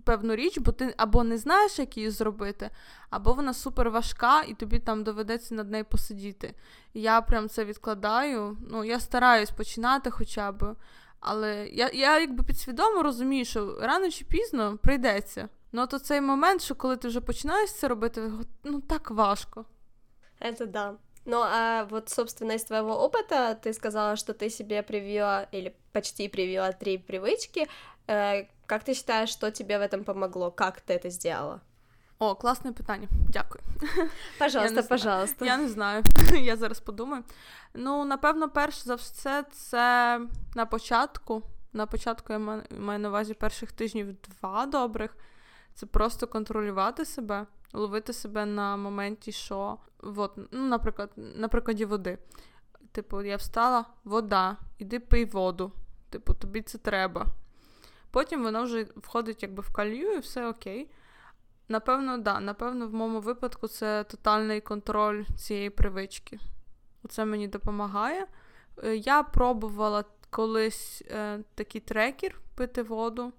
певну 0.06 0.36
річ, 0.36 0.58
бо 0.58 0.72
ти 0.72 0.94
або 0.98 1.24
не 1.24 1.38
знаєш, 1.38 1.80
як 1.80 1.98
її 1.98 2.10
зробити, 2.10 2.70
або 3.10 3.34
вона 3.34 3.54
супер 3.54 3.90
важка, 3.90 4.42
і 4.42 4.54
тобі 4.54 4.80
там 4.80 5.04
доведеться 5.04 5.56
над 5.56 5.72
нею 5.72 5.86
посидіти. 5.86 6.54
Я 6.94 7.22
прям 7.22 7.50
це 7.50 7.66
відкладаю. 7.66 8.58
Ну, 8.70 8.84
я 8.84 9.00
стараюсь 9.00 9.52
починати 9.52 10.12
хоча 10.12 10.52
б. 10.52 10.76
Але 11.20 11.68
я 11.68 11.90
я 11.94 12.20
якби 12.20 12.44
підсвідомо 12.44 13.04
розумію, 13.04 13.46
що 13.46 13.78
рано 13.82 14.10
чи 14.10 14.26
пізно 14.26 14.78
прийдеться. 14.78 15.50
Ну, 15.73 15.87
то 15.87 15.99
цей 15.99 16.21
момент, 16.21 16.63
що 16.63 16.75
коли 16.75 16.97
ти 16.97 17.09
вже 17.09 17.21
починаєш 17.21 17.73
це 17.73 17.89
робити, 17.89 18.31
ну 18.65 18.81
так 18.81 19.11
важко. 19.11 19.65
Это 20.41 20.67
да. 20.67 20.95
Ну, 21.27 21.37
а 21.41 21.85
вот, 21.85 22.09
собственно, 22.09 22.55
из 22.55 22.65
твоего 22.65 23.05
опыта 23.05 23.55
ты 23.55 23.73
сказала, 23.73 24.17
что 24.17 24.33
ты 24.33 24.51
себе 24.51 24.83
привила 24.83 25.47
или 25.53 25.75
почти 25.93 26.29
привила 26.29 26.73
три 26.73 26.99
привычки. 26.99 27.69
Э, 28.09 28.47
как 28.67 28.85
ты 28.85 28.95
считаешь, 28.95 29.29
что 29.31 29.51
тебе 29.51 29.79
в 29.79 29.83
этом 29.83 30.05
помогло? 30.05 30.51
Как 30.51 30.81
ты 30.81 30.95
это 30.95 31.11
сделала? 31.11 31.61
О, 32.19 32.35
класне 32.35 32.73
питання. 32.73 33.09
Дякую. 33.29 33.65
Пожалуйста, 34.39 34.81
я 34.81 34.83
пожалуйста. 34.83 35.45
Я 35.45 35.57
не 35.57 35.69
знаю. 35.69 36.03
Я 36.43 36.57
зараз 36.57 36.81
подумаю. 36.81 37.25
Ну, 37.75 38.05
напевно, 38.05 38.49
перш 38.49 38.85
за 38.85 38.95
все, 38.95 39.45
це 39.53 40.21
на 40.55 40.67
початку. 40.67 41.43
На 41.73 41.87
початку 41.87 42.33
я 42.33 42.39
маю 42.39 42.99
на 42.99 43.09
увазі 43.09 43.35
перших 43.35 43.73
тижнів 43.73 44.15
два 44.41 44.67
добрих. 44.67 45.17
Це 45.76 45.86
просто 45.86 46.28
контролювати 46.28 47.06
себе, 47.06 47.46
ловити 47.74 48.14
себе 48.14 48.46
на 48.46 48.78
моменті, 48.78 49.32
що 49.32 49.78
от, 50.00 50.32
ну, 50.52 50.68
наприклад, 50.68 51.10
на 51.16 51.48
прикладі 51.48 51.86
води. 51.86 52.18
Типу, 52.92 53.22
я 53.22 53.36
встала, 53.36 53.86
вода, 54.04 54.58
іди 54.78 55.00
пий 55.00 55.26
воду. 55.26 55.72
Типу, 56.10 56.34
тобі 56.34 56.62
це 56.62 56.78
треба. 56.78 57.26
Потім 58.12 58.44
воно 58.44 58.64
вже 58.64 58.88
входить 58.96 59.44
якби 59.44 59.64
в 59.64 59.74
калію 59.74 60.12
і 60.14 60.20
все 60.20 60.48
окей. 60.48 60.92
Напевно, 61.68 62.18
да, 62.18 62.40
напевно, 62.40 62.88
в 62.88 62.94
моєму 62.94 63.20
випадку 63.20 63.68
це 63.68 64.04
тотальний 64.04 64.62
контроль 64.62 65.24
цієї 65.38 65.70
привички. 65.70 66.40
Оце 67.04 67.26
мені 67.26 67.48
допомагає. 67.48 68.28
Е, 68.84 68.96
я 68.96 69.24
пробувала 69.24 70.04
колись 70.30 71.04
е, 71.12 71.40
такий 71.56 71.82
трекер 71.82 72.42
пити 72.56 72.84
воду, 72.84 73.34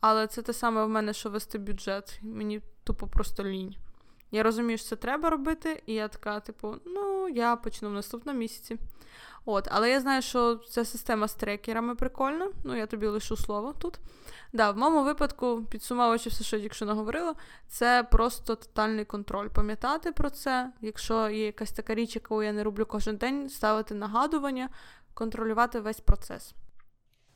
але 0.00 0.26
це 0.26 0.42
те 0.42 0.52
саме 0.52 0.84
в 0.84 0.88
мене, 0.88 1.12
що 1.12 1.30
вести 1.30 1.58
бюджет. 1.58 2.20
Мені 2.22 2.60
тупо 2.84 3.06
просто 3.06 3.44
лінь. 3.44 3.76
Я 4.30 4.42
розумію, 4.42 4.78
що 4.78 4.88
це 4.88 4.96
треба 4.96 5.30
робити, 5.30 5.82
і 5.86 5.94
я 5.94 6.08
така, 6.08 6.40
типу, 6.40 6.74
ну, 6.86 7.28
я 7.28 7.56
почну 7.56 7.88
в 7.88 7.92
наступному 7.92 8.38
місяці. 8.38 8.78
От, 9.44 9.68
Але 9.70 9.90
я 9.90 10.00
знаю, 10.00 10.22
що 10.22 10.54
ця 10.54 10.84
система 10.84 11.28
з 11.28 11.34
трекерами 11.34 11.94
прикольна. 11.94 12.50
Ну, 12.64 12.76
я 12.76 12.86
тобі 12.86 13.06
лишу 13.06 13.36
слово 13.36 13.72
тут. 13.72 13.98
Да, 14.52 14.70
В 14.70 14.76
моєму 14.76 15.04
випадку, 15.04 15.64
підсумовуючи 15.70 16.30
все, 16.30 16.44
що 16.44 16.56
я 16.56 16.62
якщо 16.62 16.86
наговорила, 16.86 17.34
це 17.68 18.02
просто 18.10 18.56
тотальний 18.56 19.04
контроль. 19.04 19.48
Пам'ятати 19.48 20.12
про 20.12 20.30
це, 20.30 20.72
якщо 20.80 21.28
є 21.28 21.46
якась 21.46 21.72
така 21.72 21.94
річ, 21.94 22.14
яку 22.14 22.42
я 22.42 22.52
не 22.52 22.64
роблю 22.64 22.86
кожен 22.86 23.16
день, 23.16 23.48
ставити 23.48 23.94
нагадування, 23.94 24.68
контролювати 25.14 25.80
весь 25.80 26.00
процес. 26.00 26.54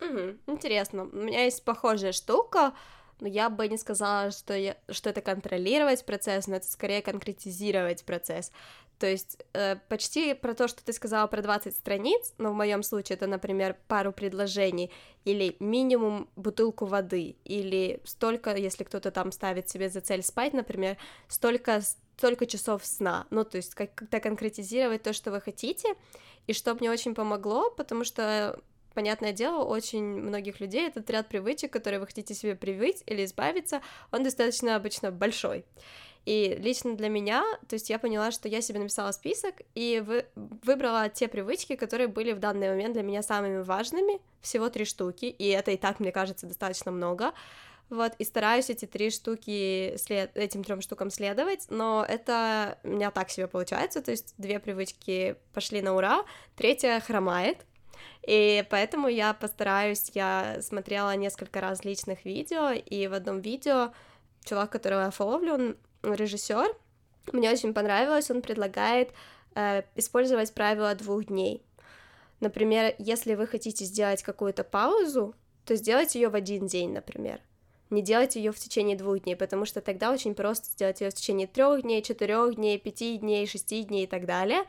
Угу, 0.02 0.52
Интересно. 0.52 1.04
У 1.04 1.16
меня 1.16 1.44
есть 1.44 1.64
похожая 1.64 2.12
штука, 2.12 2.74
но 3.20 3.28
я 3.28 3.48
бы 3.48 3.68
не 3.68 3.78
сказала, 3.78 4.30
что, 4.30 4.54
я, 4.54 4.76
что 4.90 5.10
это 5.10 5.20
контролировать 5.20 6.04
процесс, 6.04 6.48
но 6.48 6.56
это 6.56 6.70
скорее 6.70 7.02
конкретизировать 7.02 8.04
процесс. 8.04 8.50
То 8.98 9.06
есть 9.08 9.38
э, 9.52 9.76
почти 9.88 10.32
про 10.34 10.54
то, 10.54 10.68
что 10.68 10.84
ты 10.84 10.92
сказала 10.92 11.26
про 11.26 11.42
20 11.42 11.74
страниц, 11.74 12.34
но 12.38 12.52
в 12.52 12.54
моем 12.54 12.82
случае 12.82 13.16
это, 13.16 13.26
например, 13.26 13.76
пару 13.88 14.12
предложений, 14.12 14.92
или 15.24 15.56
минимум 15.58 16.28
бутылку 16.36 16.86
воды, 16.86 17.36
или 17.44 18.00
столько, 18.04 18.54
если 18.54 18.84
кто-то 18.84 19.10
там 19.10 19.32
ставит 19.32 19.68
себе 19.68 19.88
за 19.88 20.00
цель 20.00 20.22
спать, 20.22 20.52
например, 20.52 20.98
столько, 21.28 21.80
столько 22.16 22.46
часов 22.46 22.86
сна. 22.86 23.26
Ну, 23.30 23.44
то 23.44 23.56
есть 23.56 23.74
как-то 23.74 24.20
конкретизировать 24.20 25.02
то, 25.02 25.12
что 25.12 25.32
вы 25.32 25.40
хотите, 25.40 25.96
и 26.46 26.52
что 26.52 26.74
мне 26.74 26.90
очень 26.90 27.14
помогло, 27.14 27.70
потому 27.70 28.04
что 28.04 28.60
понятное 28.92 29.32
дело, 29.32 29.64
очень 29.64 30.04
многих 30.04 30.60
людей 30.60 30.86
этот 30.86 31.08
ряд 31.10 31.28
привычек, 31.28 31.72
которые 31.72 32.00
вы 32.00 32.06
хотите 32.06 32.34
себе 32.34 32.54
привыть 32.54 33.02
или 33.06 33.24
избавиться, 33.24 33.82
он 34.10 34.22
достаточно 34.22 34.76
обычно 34.76 35.10
большой. 35.10 35.64
И 36.24 36.56
лично 36.60 36.96
для 36.96 37.08
меня, 37.08 37.44
то 37.68 37.74
есть 37.74 37.90
я 37.90 37.98
поняла, 37.98 38.30
что 38.30 38.48
я 38.48 38.60
себе 38.60 38.78
написала 38.78 39.10
список 39.10 39.56
и 39.74 40.02
вы, 40.06 40.26
выбрала 40.36 41.08
те 41.08 41.26
привычки, 41.26 41.74
которые 41.74 42.06
были 42.06 42.32
в 42.32 42.38
данный 42.38 42.68
момент 42.68 42.94
для 42.94 43.02
меня 43.02 43.22
самыми 43.22 43.62
важными, 43.62 44.20
всего 44.40 44.68
три 44.68 44.84
штуки, 44.84 45.24
и 45.24 45.48
это 45.48 45.72
и 45.72 45.76
так, 45.76 45.98
мне 45.98 46.12
кажется, 46.12 46.46
достаточно 46.46 46.92
много. 46.92 47.32
Вот, 47.90 48.12
и 48.18 48.24
стараюсь 48.24 48.70
эти 48.70 48.86
три 48.86 49.10
штуки, 49.10 49.96
след... 49.98 50.34
этим 50.34 50.64
трем 50.64 50.80
штукам 50.80 51.10
следовать, 51.10 51.66
но 51.68 52.06
это 52.08 52.78
у 52.84 52.88
меня 52.88 53.10
так 53.10 53.28
себе 53.28 53.48
получается, 53.48 54.00
то 54.00 54.12
есть 54.12 54.34
две 54.38 54.60
привычки 54.60 55.36
пошли 55.52 55.82
на 55.82 55.94
ура, 55.94 56.24
третья 56.56 57.00
хромает, 57.00 57.66
и 58.26 58.64
поэтому 58.70 59.08
я 59.08 59.34
постараюсь, 59.34 60.10
я 60.14 60.58
смотрела 60.60 61.14
несколько 61.16 61.60
различных 61.60 62.24
видео, 62.24 62.70
и 62.70 63.08
в 63.08 63.14
одном 63.14 63.40
видео 63.40 63.92
чувак, 64.44 64.70
которого 64.70 65.02
я 65.02 65.10
фоловлю, 65.10 65.54
он 65.54 65.76
режиссер, 66.02 66.74
мне 67.32 67.50
очень 67.50 67.74
понравилось, 67.74 68.30
он 68.30 68.42
предлагает 68.42 69.12
э, 69.54 69.82
использовать 69.94 70.52
правило 70.52 70.94
двух 70.94 71.26
дней. 71.26 71.62
Например, 72.40 72.94
если 72.98 73.34
вы 73.34 73.46
хотите 73.46 73.84
сделать 73.84 74.22
какую-то 74.22 74.64
паузу, 74.64 75.34
то 75.64 75.76
сделайте 75.76 76.20
ее 76.20 76.28
в 76.28 76.34
один 76.34 76.66
день, 76.66 76.92
например. 76.92 77.40
Не 77.90 78.02
делайте 78.02 78.42
ее 78.42 78.52
в 78.52 78.58
течение 78.58 78.96
двух 78.96 79.20
дней, 79.20 79.36
потому 79.36 79.64
что 79.64 79.80
тогда 79.80 80.12
очень 80.12 80.34
просто 80.34 80.66
сделать 80.70 81.00
ее 81.00 81.10
в 81.10 81.14
течение 81.14 81.46
трех 81.46 81.82
дней, 81.82 82.02
четырех 82.02 82.56
дней, 82.56 82.78
пяти 82.78 83.18
дней, 83.18 83.46
шести 83.46 83.84
дней 83.84 84.04
и 84.04 84.06
так 84.06 84.26
далее. 84.26 84.62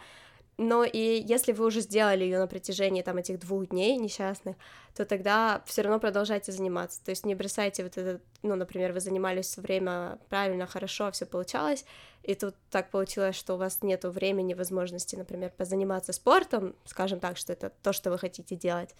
Но 0.57 0.83
и 0.83 1.23
если 1.25 1.51
вы 1.51 1.65
уже 1.65 1.81
сделали 1.81 2.23
ее 2.23 2.39
на 2.39 2.47
протяжении 2.47 3.01
там 3.01 3.17
этих 3.17 3.39
двух 3.39 3.67
дней 3.69 3.97
несчастных, 3.97 4.55
то 4.95 5.05
тогда 5.05 5.63
все 5.65 5.81
равно 5.81 5.99
продолжайте 5.99 6.51
заниматься. 6.51 7.03
То 7.03 7.09
есть 7.09 7.25
не 7.25 7.35
бросайте 7.35 7.83
вот 7.83 7.97
это, 7.97 8.21
ну, 8.43 8.55
например, 8.55 8.91
вы 8.91 8.99
занимались 8.99 9.47
все 9.47 9.61
время 9.61 10.19
правильно, 10.29 10.67
хорошо, 10.67 11.11
все 11.11 11.25
получалось, 11.25 11.85
и 12.23 12.35
тут 12.35 12.55
так 12.69 12.89
получилось, 12.91 13.35
что 13.35 13.55
у 13.55 13.57
вас 13.57 13.81
нет 13.81 14.03
времени, 14.03 14.53
возможности, 14.53 15.15
например, 15.15 15.51
позаниматься 15.57 16.13
спортом, 16.13 16.75
скажем 16.85 17.19
так, 17.19 17.37
что 17.37 17.53
это 17.53 17.71
то, 17.81 17.93
что 17.93 18.11
вы 18.11 18.17
хотите 18.17 18.55
делать, 18.55 18.95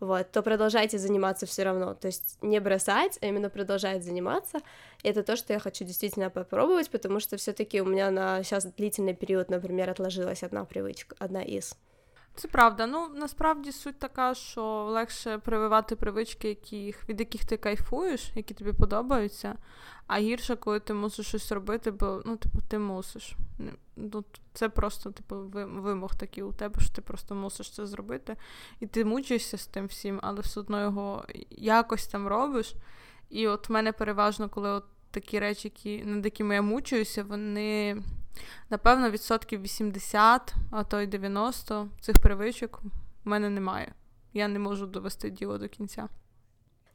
вот, 0.00 0.30
то 0.30 0.42
продолжайте 0.42 0.98
заниматься 0.98 1.46
все 1.46 1.62
равно, 1.62 1.94
то 1.94 2.06
есть 2.06 2.38
не 2.42 2.60
бросать, 2.60 3.18
а 3.22 3.26
именно 3.26 3.50
продолжать 3.50 4.04
заниматься, 4.04 4.58
это 5.02 5.22
то, 5.22 5.36
что 5.36 5.52
я 5.52 5.58
хочу 5.58 5.84
действительно 5.84 6.28
попробовать, 6.28 6.90
потому 6.90 7.20
что 7.20 7.36
все 7.36 7.52
таки 7.52 7.80
у 7.80 7.84
меня 7.84 8.10
на 8.10 8.42
сейчас 8.42 8.64
длительный 8.64 9.14
период, 9.14 9.48
например, 9.48 9.90
отложилась 9.90 10.42
одна 10.42 10.64
привычка, 10.64 11.16
одна 11.18 11.42
из. 11.42 11.76
Це 12.34 12.48
правда. 12.48 12.86
Ну 12.86 13.08
насправді 13.14 13.72
суть 13.72 13.98
така, 13.98 14.34
що 14.34 14.62
легше 14.90 15.38
прививати 15.38 15.96
привички, 15.96 16.48
які, 16.48 16.94
від 17.08 17.20
яких 17.20 17.44
ти 17.44 17.56
кайфуєш, 17.56 18.32
які 18.34 18.54
тобі 18.54 18.72
подобаються, 18.72 19.54
а 20.06 20.18
гірше, 20.18 20.56
коли 20.56 20.80
ти 20.80 20.94
мусиш 20.94 21.26
щось 21.26 21.52
робити, 21.52 21.90
бо 21.90 22.22
ну, 22.24 22.36
типу, 22.36 22.58
ти 22.68 22.78
мусиш. 22.78 23.36
Ну, 23.96 24.24
Це 24.52 24.68
просто 24.68 25.10
типу, 25.10 25.36
вимог 25.54 26.14
такий 26.14 26.44
у 26.44 26.52
тебе, 26.52 26.80
що 26.80 26.94
ти 26.94 27.02
просто 27.02 27.34
мусиш 27.34 27.70
це 27.70 27.86
зробити. 27.86 28.36
І 28.80 28.86
ти 28.86 29.04
мучишся 29.04 29.58
з 29.58 29.66
тим 29.66 29.86
всім, 29.86 30.20
але 30.22 30.40
все 30.40 30.60
одно 30.60 30.82
його 30.82 31.24
якось 31.50 32.06
там 32.06 32.28
робиш. 32.28 32.74
І 33.30 33.48
от 33.48 33.68
в 33.68 33.72
мене 33.72 33.92
переважно, 33.92 34.48
коли 34.48 34.70
от 34.70 34.84
такі 35.10 35.38
речі, 35.38 35.68
які, 35.68 36.04
над 36.04 36.24
якими 36.24 36.54
я 36.54 36.62
мучуюся, 36.62 37.24
вони 37.24 38.02
Напевно, 38.69 39.09
відсотків 39.09 39.61
80, 39.61 40.53
а 40.71 40.83
то 40.83 41.01
й 41.01 41.07
90 41.07 41.87
цих 42.01 42.19
привичок 42.19 42.81
в 43.25 43.29
мене 43.29 43.49
немає. 43.49 43.93
я 44.33 44.47
не 44.47 44.59
можу 44.59 44.85
довести 44.87 45.29
діло 45.29 45.57
до 45.57 45.67
кінця. 45.67 46.09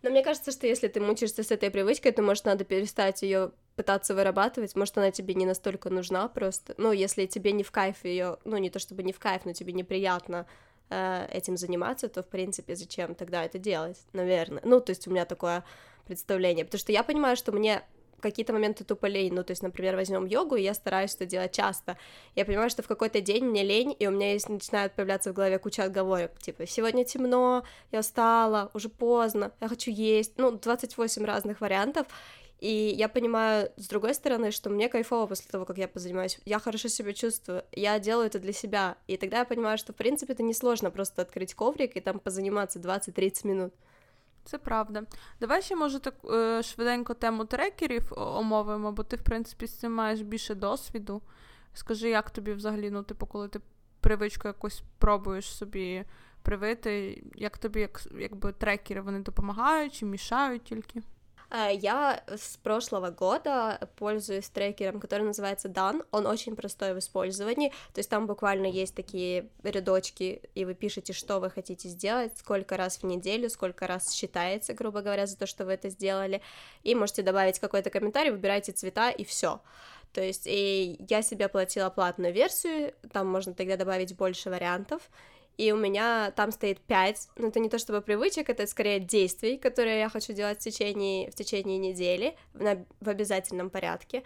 Но 0.02 0.10
мне 0.10 0.22
кажется, 0.22 0.52
что 0.52 0.66
если 0.66 0.88
ты 0.88 1.00
мучаешься 1.00 1.42
с 1.42 1.50
этой 1.50 1.70
привычкой, 1.70 2.12
то, 2.12 2.22
может, 2.22 2.44
надо 2.44 2.64
перестать 2.64 3.22
ее 3.22 3.50
пытаться 3.74 4.14
вырабатывать, 4.14 4.76
может, 4.76 4.96
она 4.98 5.10
тебе 5.10 5.34
не 5.34 5.46
настолько 5.46 5.90
нужна 5.90 6.28
просто. 6.28 6.74
Ну, 6.78 6.92
если 6.92 7.26
тебе 7.26 7.52
не 7.52 7.64
в 7.64 7.70
кайф 7.70 8.04
ее, 8.04 8.36
ну, 8.44 8.58
не 8.58 8.70
то 8.70 8.78
чтобы 8.78 9.02
не 9.02 9.12
в 9.12 9.18
кайф, 9.18 9.44
но 9.44 9.52
тебе 9.52 9.72
неприятно 9.72 10.46
э, 10.90 11.26
этим 11.32 11.56
заниматься, 11.56 12.08
то, 12.08 12.22
в 12.22 12.28
принципе, 12.28 12.76
зачем 12.76 13.14
тогда 13.14 13.44
это 13.44 13.58
делать, 13.58 13.98
наверное. 14.12 14.62
Ну, 14.64 14.80
то 14.80 14.90
есть 14.90 15.08
у 15.08 15.10
меня 15.10 15.24
такое 15.24 15.64
представление, 16.06 16.64
потому 16.64 16.78
что 16.78 16.92
я 16.92 17.02
понимаю, 17.02 17.36
что 17.36 17.50
мне 17.52 17.82
какие-то 18.23 18.53
моменты 18.53 18.83
тупо 18.83 19.05
лень, 19.05 19.33
ну, 19.33 19.43
то 19.43 19.51
есть, 19.51 19.61
например, 19.61 19.95
возьмем 19.95 20.25
йогу, 20.25 20.55
и 20.55 20.63
я 20.63 20.73
стараюсь 20.73 21.13
это 21.13 21.25
делать 21.25 21.51
часто, 21.51 21.97
я 22.35 22.45
понимаю, 22.45 22.69
что 22.69 22.81
в 22.81 22.87
какой-то 22.87 23.21
день 23.21 23.45
мне 23.45 23.63
лень, 23.63 23.95
и 23.99 24.07
у 24.07 24.11
меня 24.11 24.31
есть, 24.31 24.49
начинают 24.49 24.93
появляться 24.93 25.31
в 25.31 25.33
голове 25.33 25.59
куча 25.59 25.83
отговорок, 25.83 26.39
типа, 26.39 26.65
сегодня 26.65 27.05
темно, 27.05 27.63
я 27.91 27.99
устала, 27.99 28.71
уже 28.73 28.89
поздно, 28.89 29.51
я 29.61 29.67
хочу 29.67 29.91
есть, 29.91 30.33
ну, 30.37 30.51
28 30.51 31.25
разных 31.25 31.61
вариантов, 31.61 32.07
и 32.63 32.95
я 32.97 33.09
понимаю, 33.09 33.69
с 33.75 33.89
другой 33.89 34.13
стороны, 34.13 34.51
что 34.51 34.69
мне 34.69 34.87
кайфово 34.87 35.27
после 35.27 35.51
того, 35.51 35.65
как 35.65 35.77
я 35.77 35.89
позанимаюсь. 35.89 36.39
Я 36.45 36.59
хорошо 36.59 36.87
себя 36.87 37.11
чувствую, 37.11 37.65
я 37.73 37.99
делаю 37.99 38.27
это 38.27 38.39
для 38.39 38.53
себя. 38.53 38.95
И 39.05 39.17
тогда 39.17 39.39
я 39.39 39.45
понимаю, 39.45 39.77
что, 39.77 39.91
в 39.91 39.97
принципе, 39.97 40.31
это 40.31 40.43
несложно 40.43 40.89
просто 40.89 41.23
открыть 41.23 41.53
коврик 41.55 41.97
и 41.97 41.99
там 41.99 42.19
позаниматься 42.19 42.79
20-30 42.79 43.47
минут. 43.47 43.73
Це 44.43 44.57
правда. 44.57 45.03
Давай 45.39 45.61
ще, 45.61 45.75
може, 45.75 45.99
так 45.99 46.15
е, 46.25 46.63
швиденько 46.63 47.13
тему 47.13 47.45
трекерів 47.45 48.13
омовимо, 48.15 48.91
бо 48.91 49.03
ти, 49.03 49.15
в 49.15 49.21
принципі, 49.21 49.67
з 49.67 49.79
цим 49.79 49.93
маєш 49.93 50.21
більше 50.21 50.55
досвіду. 50.55 51.21
Скажи, 51.73 52.09
як 52.09 52.29
тобі 52.29 52.53
взагалі, 52.53 52.91
ну, 52.91 53.03
типу, 53.03 53.25
коли 53.25 53.47
ти 53.47 53.59
привичку 54.01 54.47
якось 54.47 54.83
пробуєш 54.97 55.45
собі 55.45 56.05
привити, 56.41 57.23
як 57.35 57.57
тобі, 57.57 57.79
як, 57.79 58.01
якби 58.19 58.51
трекери 58.51 59.01
вони 59.01 59.19
допомагають 59.19 59.93
чи 59.93 60.05
мішають 60.05 60.63
тільки? 60.63 61.01
Э, 61.53 61.69
я 61.71 62.23
с 62.27 62.57
прошлого 62.57 63.11
года 63.11 63.87
пользуюсь 63.95 64.49
трекером, 64.49 64.99
который 64.99 65.21
называется 65.21 65.69
Dan. 65.69 66.03
Он 66.11 66.25
очень 66.25 66.55
простой 66.55 66.93
в 66.95 66.99
использовании, 66.99 67.69
то 67.93 67.99
есть 67.99 68.09
там 68.09 68.25
буквально 68.25 68.65
есть 68.65 68.95
такие 68.95 69.49
рядочки, 69.61 70.41
и 70.55 70.65
вы 70.65 70.73
пишете, 70.73 71.13
что 71.13 71.39
вы 71.39 71.51
хотите 71.51 71.87
сделать, 71.87 72.35
сколько 72.37 72.75
раз 72.75 72.97
в 72.97 73.03
неделю, 73.03 73.49
сколько 73.49 73.85
раз 73.85 74.11
считается, 74.11 74.73
грубо 74.73 75.01
говоря, 75.01 75.27
за 75.27 75.37
то, 75.37 75.45
что 75.45 75.65
вы 75.65 75.73
это 75.73 75.89
сделали, 75.89 76.41
и 76.81 76.95
можете 76.95 77.21
добавить 77.21 77.59
какой-то 77.59 77.91
комментарий, 77.91 78.31
выбирайте 78.31 78.71
цвета 78.71 79.11
и 79.11 79.23
все. 79.23 79.61
То 80.11 80.21
есть 80.21 80.43
и 80.45 80.97
я 81.09 81.21
себе 81.21 81.47
платила 81.49 81.89
платную 81.89 82.33
версию, 82.33 82.93
там 83.11 83.27
можно 83.27 83.53
тогда 83.53 83.77
добавить 83.77 84.15
больше 84.15 84.49
вариантов, 84.49 85.09
и 85.57 85.71
у 85.71 85.77
меня 85.77 86.31
там 86.35 86.51
стоит 86.51 86.79
пять, 86.81 87.27
но 87.35 87.47
это 87.47 87.59
не 87.59 87.69
то 87.69 87.77
чтобы 87.77 88.01
привычек, 88.01 88.49
это 88.49 88.65
скорее 88.67 88.99
действий, 88.99 89.57
которые 89.57 89.99
я 89.99 90.09
хочу 90.09 90.33
делать 90.33 90.59
в 90.59 90.63
течение, 90.63 91.29
в 91.29 91.35
течение 91.35 91.77
недели 91.77 92.35
в, 92.53 92.85
в 92.99 93.09
обязательном 93.09 93.69
порядке. 93.69 94.23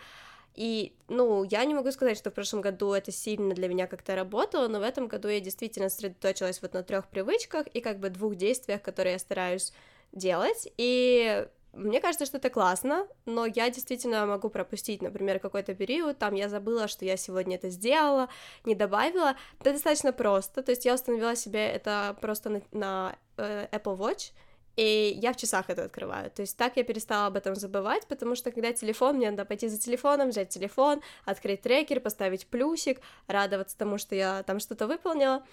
И, 0.55 0.93
ну, 1.07 1.43
я 1.43 1.63
не 1.65 1.75
могу 1.75 1.91
сказать, 1.91 2.17
что 2.17 2.31
в 2.31 2.33
прошлом 2.33 2.61
году 2.61 2.93
это 2.93 3.11
сильно 3.11 3.53
для 3.53 3.67
меня 3.67 3.85
как-то 3.85 4.15
работало, 4.15 4.67
но 4.67 4.79
в 4.79 4.83
этом 4.83 5.07
году 5.07 5.27
я 5.27 5.39
действительно 5.39 5.89
сосредоточилась 5.89 6.61
вот 6.61 6.73
на 6.73 6.81
трех 6.81 7.07
привычках 7.09 7.67
и 7.67 7.79
как 7.79 7.99
бы 7.99 8.09
двух 8.09 8.35
действиях, 8.35 8.81
которые 8.81 9.13
я 9.13 9.19
стараюсь 9.19 9.71
делать, 10.13 10.67
и 10.77 11.47
мне 11.77 12.01
кажется, 12.01 12.25
что 12.25 12.37
это 12.37 12.49
классно, 12.49 13.07
но 13.25 13.45
я 13.45 13.69
действительно 13.69 14.25
могу 14.25 14.49
пропустить, 14.49 15.01
например, 15.01 15.39
какой-то 15.39 15.75
период, 15.75 16.17
там 16.17 16.33
я 16.33 16.49
забыла, 16.49 16.87
что 16.87 17.05
я 17.05 17.17
сегодня 17.17 17.55
это 17.55 17.69
сделала, 17.69 18.29
не 18.65 18.75
добавила. 18.75 19.35
Это 19.59 19.73
достаточно 19.73 20.11
просто, 20.11 20.63
то 20.63 20.71
есть 20.71 20.85
я 20.85 20.93
установила 20.95 21.35
себе 21.35 21.67
это 21.67 22.17
просто 22.19 22.49
на, 22.49 22.61
на 22.71 23.15
э, 23.37 23.67
Apple 23.71 23.97
Watch, 23.97 24.31
и 24.75 25.17
я 25.21 25.33
в 25.33 25.37
часах 25.37 25.69
это 25.69 25.85
открываю. 25.85 26.29
То 26.31 26.41
есть 26.41 26.57
так 26.57 26.77
я 26.77 26.83
перестала 26.83 27.27
об 27.27 27.35
этом 27.35 27.55
забывать, 27.55 28.07
потому 28.07 28.35
что 28.35 28.51
когда 28.51 28.73
телефон, 28.73 29.17
мне 29.17 29.29
надо 29.31 29.45
пойти 29.45 29.67
за 29.67 29.79
телефоном, 29.79 30.29
взять 30.29 30.49
телефон, 30.49 31.01
открыть 31.25 31.61
трекер, 31.61 31.99
поставить 31.99 32.47
плюсик, 32.47 33.01
радоваться 33.27 33.77
тому, 33.77 33.97
что 33.97 34.15
я 34.15 34.43
там 34.43 34.59
что-то 34.59 34.87
выполнила. 34.87 35.43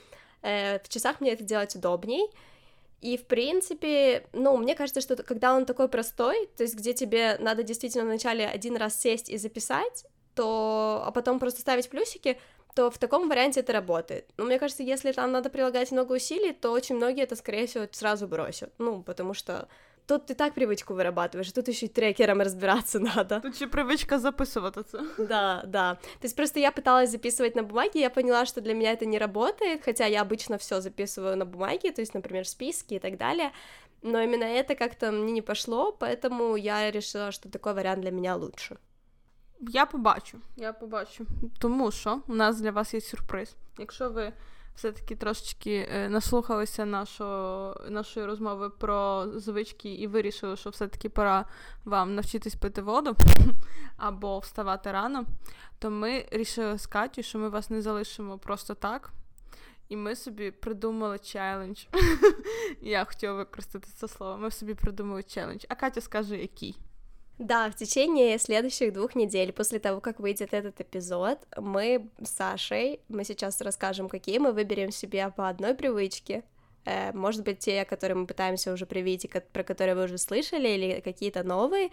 Э, 0.42 0.78
в 0.78 0.88
часах 0.88 1.20
мне 1.20 1.32
это 1.32 1.42
делать 1.42 1.74
удобней, 1.74 2.28
и, 3.00 3.16
в 3.16 3.26
принципе, 3.26 4.26
ну, 4.32 4.56
мне 4.56 4.74
кажется, 4.74 5.00
что 5.00 5.16
когда 5.16 5.54
он 5.54 5.66
такой 5.66 5.88
простой, 5.88 6.48
то 6.56 6.62
есть 6.62 6.74
где 6.74 6.94
тебе 6.94 7.36
надо 7.38 7.62
действительно 7.62 8.04
вначале 8.04 8.46
один 8.46 8.76
раз 8.76 8.98
сесть 8.98 9.28
и 9.28 9.36
записать, 9.36 10.06
то, 10.34 11.02
а 11.04 11.10
потом 11.10 11.38
просто 11.38 11.60
ставить 11.60 11.88
плюсики, 11.88 12.38
то 12.74 12.90
в 12.90 12.98
таком 12.98 13.28
варианте 13.28 13.60
это 13.60 13.72
работает. 13.72 14.30
Но 14.36 14.44
мне 14.44 14.58
кажется, 14.58 14.82
если 14.82 15.12
там 15.12 15.30
надо 15.32 15.48
прилагать 15.48 15.92
много 15.92 16.14
усилий, 16.14 16.52
то 16.52 16.72
очень 16.72 16.96
многие 16.96 17.22
это, 17.22 17.36
скорее 17.36 17.66
всего, 17.66 17.86
сразу 17.92 18.26
бросят. 18.26 18.72
Ну, 18.78 19.02
потому 19.02 19.32
что 19.32 19.68
тут 20.06 20.26
ты 20.26 20.34
так 20.34 20.54
привычку 20.54 20.94
вырабатываешь, 20.94 21.48
а 21.48 21.52
тут 21.52 21.68
еще 21.68 21.86
и 21.86 21.88
трекером 21.88 22.40
разбираться 22.40 22.98
надо. 22.98 23.40
Тут 23.40 23.54
еще 23.54 23.66
привычка 23.66 24.18
записываться. 24.18 25.00
Да, 25.18 25.62
да. 25.66 25.94
То 25.94 26.24
есть 26.24 26.36
просто 26.36 26.60
я 26.60 26.72
пыталась 26.72 27.10
записывать 27.10 27.56
на 27.56 27.62
бумаге, 27.62 28.00
я 28.00 28.10
поняла, 28.10 28.46
что 28.46 28.60
для 28.60 28.74
меня 28.74 28.92
это 28.92 29.06
не 29.06 29.18
работает, 29.18 29.84
хотя 29.84 30.06
я 30.06 30.22
обычно 30.22 30.58
все 30.58 30.80
записываю 30.80 31.36
на 31.36 31.44
бумаге, 31.44 31.92
то 31.92 32.02
есть, 32.02 32.14
например, 32.14 32.46
списки 32.46 32.94
и 32.94 32.98
так 32.98 33.16
далее, 33.16 33.52
но 34.02 34.20
именно 34.20 34.44
это 34.44 34.74
как-то 34.74 35.12
мне 35.12 35.32
не 35.32 35.42
пошло, 35.42 35.92
поэтому 35.92 36.56
я 36.56 36.90
решила, 36.90 37.32
что 37.32 37.48
такой 37.48 37.74
вариант 37.74 38.02
для 38.02 38.10
меня 38.10 38.36
лучше. 38.36 38.76
Я 39.60 39.86
побачу, 39.86 40.40
я 40.56 40.72
побачу, 40.72 41.26
тому 41.58 41.90
що 41.90 42.22
у 42.28 42.34
нас 42.34 42.60
для 42.60 42.70
вас 42.70 42.94
є 42.94 43.00
сюрприз. 43.00 43.56
Якщо 43.78 44.10
ви 44.10 44.32
все-таки 44.74 45.16
трошечки 45.16 45.88
е, 45.90 46.08
наслухалися 46.08 46.84
нашого, 46.84 47.76
нашої 47.88 48.26
розмови 48.26 48.70
про 48.70 49.26
звички 49.34 49.94
і 49.94 50.06
вирішили, 50.06 50.56
що 50.56 50.70
все-таки 50.70 51.08
пора 51.08 51.44
вам 51.84 52.14
навчитись 52.14 52.54
пити 52.54 52.82
воду 52.82 53.16
або 53.96 54.38
вставати 54.38 54.92
рано, 54.92 55.24
то 55.78 55.90
ми 55.90 56.28
рішили 56.30 56.78
з 56.78 56.86
Катю, 56.86 57.22
що 57.22 57.38
ми 57.38 57.48
вас 57.48 57.70
не 57.70 57.82
залишимо 57.82 58.38
просто 58.38 58.74
так. 58.74 59.12
І 59.88 59.96
ми 59.96 60.16
собі 60.16 60.50
придумали 60.50 61.18
челендж. 61.18 61.84
Я 62.80 63.04
хотіла 63.04 63.32
використати 63.32 63.88
це 63.94 64.08
слово. 64.08 64.38
Ми 64.38 64.50
собі 64.50 64.74
придумали 64.74 65.22
челендж. 65.22 65.64
А 65.68 65.74
Катя 65.74 66.00
скаже, 66.00 66.36
який. 66.36 66.78
Да, 67.38 67.68
в 67.68 67.74
течение 67.74 68.38
следующих 68.38 68.92
двух 68.92 69.16
недель, 69.16 69.52
после 69.52 69.80
того, 69.80 70.00
как 70.00 70.20
выйдет 70.20 70.54
этот 70.54 70.80
эпизод, 70.80 71.38
мы 71.56 72.08
с 72.22 72.30
Сашей, 72.30 73.00
мы 73.08 73.24
сейчас 73.24 73.60
расскажем, 73.60 74.08
какие 74.08 74.38
мы 74.38 74.52
выберем 74.52 74.92
себе 74.92 75.28
по 75.30 75.48
одной 75.48 75.74
привычке, 75.74 76.44
э, 76.84 77.12
может 77.12 77.42
быть, 77.42 77.58
те, 77.58 77.84
которые 77.84 78.16
мы 78.16 78.26
пытаемся 78.28 78.72
уже 78.72 78.86
привить, 78.86 79.28
про 79.52 79.64
которые 79.64 79.96
вы 79.96 80.04
уже 80.04 80.16
слышали, 80.16 80.68
или 80.68 81.00
какие-то 81.00 81.42
новые, 81.42 81.90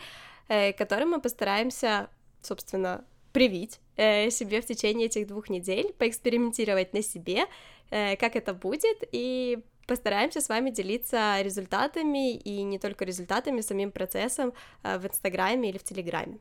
э, 0.48 0.74
которые 0.74 1.08
мы 1.08 1.20
постараемся, 1.20 2.10
собственно, 2.44 3.04
привить 3.34 3.80
э, 3.96 4.30
себе 4.30 4.62
в 4.62 4.68
течение 4.68 5.08
этих 5.08 5.26
двух 5.26 5.50
недель, 5.50 5.92
поэкспериментировать 5.98 6.94
на 6.94 7.02
себе, 7.02 7.46
как 7.90 8.38
это 8.38 8.54
будет, 8.54 9.04
и 9.12 9.60
постараемся 9.87 10.41
с 10.41 10.49
вами 10.49 10.71
делиться 10.71 11.43
результатами 11.43 12.35
и 12.35 12.63
не 12.63 12.79
только 12.79 13.05
результатами, 13.05 13.61
самим 13.63 13.91
процессом 13.91 14.53
э, 14.83 14.99
в 14.99 15.07
Инстаграме 15.07 15.71
или 15.71 15.79
в 15.79 15.83
Телеграме. 15.83 16.39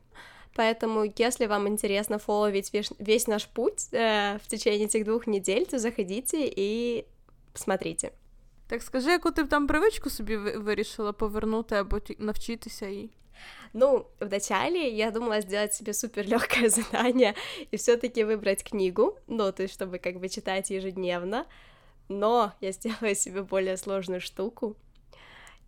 Поэтому, 0.56 1.12
если 1.18 1.46
вам 1.46 1.68
интересно 1.68 2.18
фолловить 2.18 2.72
весь, 2.74 2.92
весь 2.98 3.26
наш 3.26 3.46
путь 3.46 3.88
э, 3.92 4.38
в 4.38 4.46
течение 4.46 4.86
этих 4.86 5.04
двух 5.04 5.26
недель, 5.26 5.66
то 5.66 5.78
заходите 5.78 6.50
и 6.56 7.04
посмотрите. 7.52 8.10
Так 8.68 8.82
скажи, 8.82 9.10
яку 9.10 9.30
ти 9.30 9.44
там 9.44 9.66
привичку 9.66 10.10
собі 10.10 10.36
вирішила 10.36 11.12
повернути 11.12 11.74
або 11.74 12.00
навчитися 12.18 12.86
їй? 12.86 13.10
Ну, 13.72 14.06
вначале 14.20 14.78
я 14.78 15.10
думала 15.10 15.40
сделать 15.40 15.74
себе 15.74 15.92
супер 15.92 16.28
легкое 16.28 16.68
задание 16.70 17.34
и 17.72 17.76
все-таки 17.76 18.24
выбрать 18.24 18.62
книгу, 18.62 19.18
ну, 19.26 19.52
то 19.52 19.62
есть, 19.62 19.74
чтобы 19.74 19.98
как 19.98 20.16
бы 20.16 20.28
читать 20.28 20.70
ежедневно 20.70 21.44
но 22.09 22.53
я 22.61 22.71
сделаю 22.71 23.15
себе 23.15 23.43
более 23.43 23.77
сложную 23.77 24.21
штуку, 24.21 24.75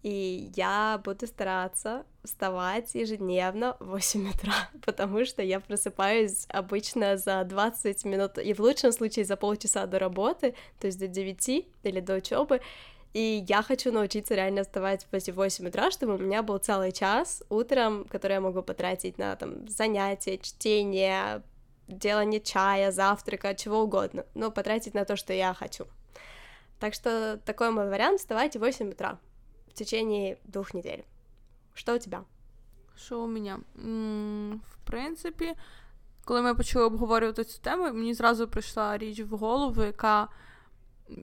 и 0.04 0.52
я 0.56 1.02
буду 1.04 1.28
стараться 1.28 2.06
вставать 2.26 2.94
ежедневно 2.94 3.78
в 3.80 3.92
8 3.92 4.30
утра, 4.30 4.54
потому 4.86 5.26
что 5.26 5.42
я 5.42 5.60
просыпаюсь 5.62 6.46
обычно 6.50 7.18
за 7.18 7.44
20 7.44 8.06
минут, 8.06 8.38
и 8.38 8.54
в 8.54 8.60
лучшем 8.60 8.92
случае 8.92 9.26
за 9.26 9.38
полчаса 9.38 9.86
до 9.86 10.00
работы, 10.00 10.56
то 10.80 10.88
есть 10.88 11.00
до 11.00 11.08
9 11.08 11.68
или 11.84 12.00
до 12.02 12.16
учебы, 12.16 12.60
и 13.14 13.46
я 13.48 13.62
хочу 13.62 13.92
научиться 13.92 14.34
реально 14.34 14.64
вставать 14.64 15.06
в 15.10 15.32
8 15.32 15.68
утра, 15.68 15.92
чтобы 15.92 16.16
у 16.16 16.18
меня 16.18 16.42
был 16.42 16.58
целый 16.58 16.92
час 16.92 17.44
утром, 17.50 18.06
который 18.06 18.34
я 18.34 18.42
могу 18.42 18.62
потратить 18.64 19.18
на 19.18 19.36
там 19.36 19.68
занятия, 19.68 20.40
чтение, 20.40 21.44
делание 21.88 22.42
чая, 22.42 22.92
завтрака, 22.92 23.54
чего 23.54 23.82
угодно, 23.82 24.26
но 24.34 24.52
потратить 24.52 24.96
на 24.96 25.06
то, 25.06 25.16
что 25.16 25.32
я 25.32 25.54
хочу. 25.54 25.86
Так 26.84 26.94
что 26.94 27.40
такой 27.46 27.72
мой 27.72 27.88
вариант, 27.88 28.20
вставайте 28.20 28.60
в 28.60 28.62
8 28.62 28.90
утра 28.90 29.18
в 29.68 29.74
течение 29.74 30.38
двух 30.44 30.74
недель. 30.74 31.00
Що 31.74 31.96
у 31.96 32.00
тебе? 32.00 32.20
Що 32.98 33.20
у 33.20 33.28
мене? 33.28 33.58
В 34.70 34.78
принципі, 34.84 35.54
коли 36.26 36.42
ми 36.42 36.56
почали 36.56 36.86
обговорювати 36.86 37.44
цю 37.44 37.62
тему, 37.62 37.84
мені 37.84 38.14
зразу 38.14 38.48
прийшла 38.48 38.98
річ 38.98 39.20
в 39.20 39.36
голову, 39.36 39.84
яка 39.84 40.28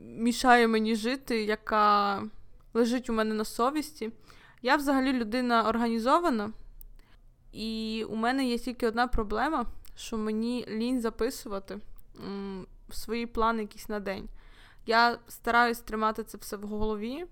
мішає 0.04 0.68
мені 0.68 0.96
жити, 0.96 1.44
яка 1.44 2.22
лежить 2.74 3.10
у 3.10 3.12
мене 3.12 3.34
на 3.34 3.44
совісті. 3.44 4.10
Я 4.62 4.76
взагалі 4.76 5.12
людина 5.12 5.68
організована, 5.68 6.52
і 7.52 8.04
у 8.08 8.16
мене 8.16 8.48
є 8.48 8.58
тільки 8.58 8.88
одна 8.88 9.06
проблема, 9.06 9.66
що 9.96 10.16
мені 10.16 10.66
лінь 10.68 11.00
записувати 11.00 11.78
свої 12.90 13.26
плани 13.26 13.62
якісь 13.62 13.88
на 13.88 14.00
день. 14.00 14.28
Я 14.90 15.18
стараюсь 15.28 15.78
тримати 15.78 16.24
це 16.24 16.38
все 16.38 16.56
в 16.56 16.62
голові, 16.62 17.24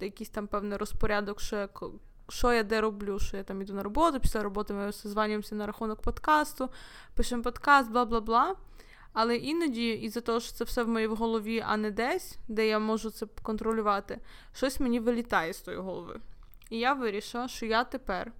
якийсь 0.00 0.30
там 0.30 0.46
певний 0.46 0.78
розпорядок, 0.78 1.40
що 1.40 1.56
я, 1.56 1.68
що 2.28 2.52
я 2.52 2.62
де 2.62 2.80
роблю, 2.80 3.18
що 3.18 3.36
я 3.36 3.42
там 3.42 3.62
іду 3.62 3.74
на 3.74 3.82
роботу, 3.82 4.20
після 4.20 4.42
роботи 4.42 4.74
ми 4.74 4.92
созванюємося 4.92 5.54
на 5.54 5.66
рахунок 5.66 6.02
подкасту, 6.02 6.70
пишемо 7.14 7.42
подкаст, 7.42 7.90
бла 7.90 8.04
бла 8.04 8.20
бла. 8.20 8.56
Але 9.12 9.36
іноді, 9.36 9.88
із-за 9.88 10.20
того, 10.20 10.40
що 10.40 10.52
це 10.52 10.64
все 10.64 10.82
в 10.82 10.88
моїй 10.88 11.06
голові, 11.06 11.64
а 11.66 11.76
не 11.76 11.90
десь, 11.90 12.36
де 12.48 12.66
я 12.66 12.78
можу 12.78 13.10
це 13.10 13.26
контролювати, 13.42 14.20
щось 14.52 14.80
мені 14.80 15.00
вилітає 15.00 15.52
з 15.52 15.60
тої 15.60 15.76
голови. 15.76 16.20
І 16.70 16.78
я 16.78 16.92
вирішила, 16.92 17.48
що 17.48 17.66
я 17.66 17.84
тепер. 17.84 18.32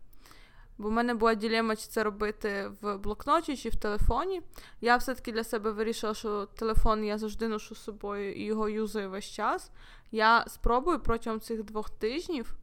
Бо 0.79 0.88
в 0.88 0.93
мене 0.93 1.14
була 1.14 1.35
ділема, 1.35 1.77
чи 1.77 1.87
це 1.87 2.05
робити 2.05 2.71
в 2.81 2.97
блокноті 2.97 3.57
чи 3.57 3.69
в 3.69 3.77
телефоні. 3.77 4.43
Я 4.81 4.97
все-таки 4.97 5.33
для 5.33 5.45
себе 5.45 5.71
вирішила, 5.71 6.14
що 6.14 6.47
телефон 6.47 7.05
я 7.05 7.19
завжди 7.19 7.49
ношу 7.49 7.75
з 7.75 7.83
собою 7.83 8.35
і 8.35 8.45
його 8.45 8.69
юзаю 8.69 9.11
весь 9.11 9.25
час. 9.25 9.71
Я 10.11 10.45
спробую 10.49 11.01
протягом 11.01 11.41
цих 11.41 11.62
двох 11.64 11.91
тижнів 11.91 12.55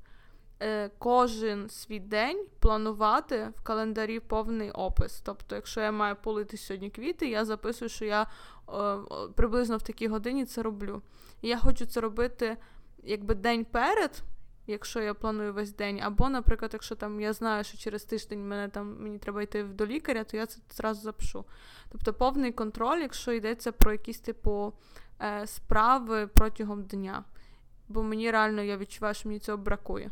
е, 0.60 0.89
кожен 0.97 1.69
свій 1.69 1.99
день 1.99 2.45
планувати 2.60 3.51
в 3.56 3.63
календарі 3.63 4.19
повний 4.19 4.71
опис. 4.71 5.21
Тобто, 5.25 5.56
якщо 5.56 5.82
я 5.82 5.91
маю 5.91 6.15
полити 6.15 6.58
сьогодні 6.58 6.89
квіти, 6.89 7.30
я 7.30 7.45
записую, 7.45 7.89
що 7.89 8.06
я 8.06 8.28
е, 8.69 8.97
приблизно 9.36 9.78
в 9.78 9.82
такій 9.82 10.08
годині 10.08 10.45
це 10.45 10.62
роблю. 10.62 11.01
І 11.41 11.47
я 11.47 11.58
хочу 11.58 11.86
це 11.86 12.01
робити 12.01 12.58
якби 13.04 13.36
день 13.36 13.65
перед 13.65 14.23
якщо 14.67 15.01
я 15.01 15.13
планую 15.13 15.54
весь 15.54 15.75
день. 15.75 15.99
Або, 16.01 16.30
наприклад, 16.30 16.71
якщо 16.73 16.95
там 16.95 17.21
я 17.21 17.34
знаю, 17.34 17.63
що 17.63 17.78
через 17.78 18.04
тиждень 18.04 18.47
мене 18.47 18.69
там 18.69 18.97
мені 18.99 19.17
треба 19.19 19.41
йти 19.41 19.63
до 19.63 19.86
лікаря, 19.86 20.23
то 20.23 20.38
я 20.38 20.45
це 20.45 20.60
зразу 20.69 21.01
запишу. 21.01 21.45
Тобто 21.91 22.13
повний 22.13 22.51
контроль, 22.51 22.99
якщо 22.99 23.32
йдеться 23.32 23.71
про 23.71 23.91
якісь 23.91 24.19
типу 24.19 24.73
е, 25.21 25.47
справи 25.47 26.28
протягом 26.28 26.84
дня. 26.84 27.23
Бо 27.88 28.04
мені 28.04 28.32
реально 28.32 28.62
я 28.62 28.78
відчуваю, 28.78 29.13
що 29.13 29.30
мені 29.30 29.39
цього 29.39 29.58
бракує. 29.58 30.12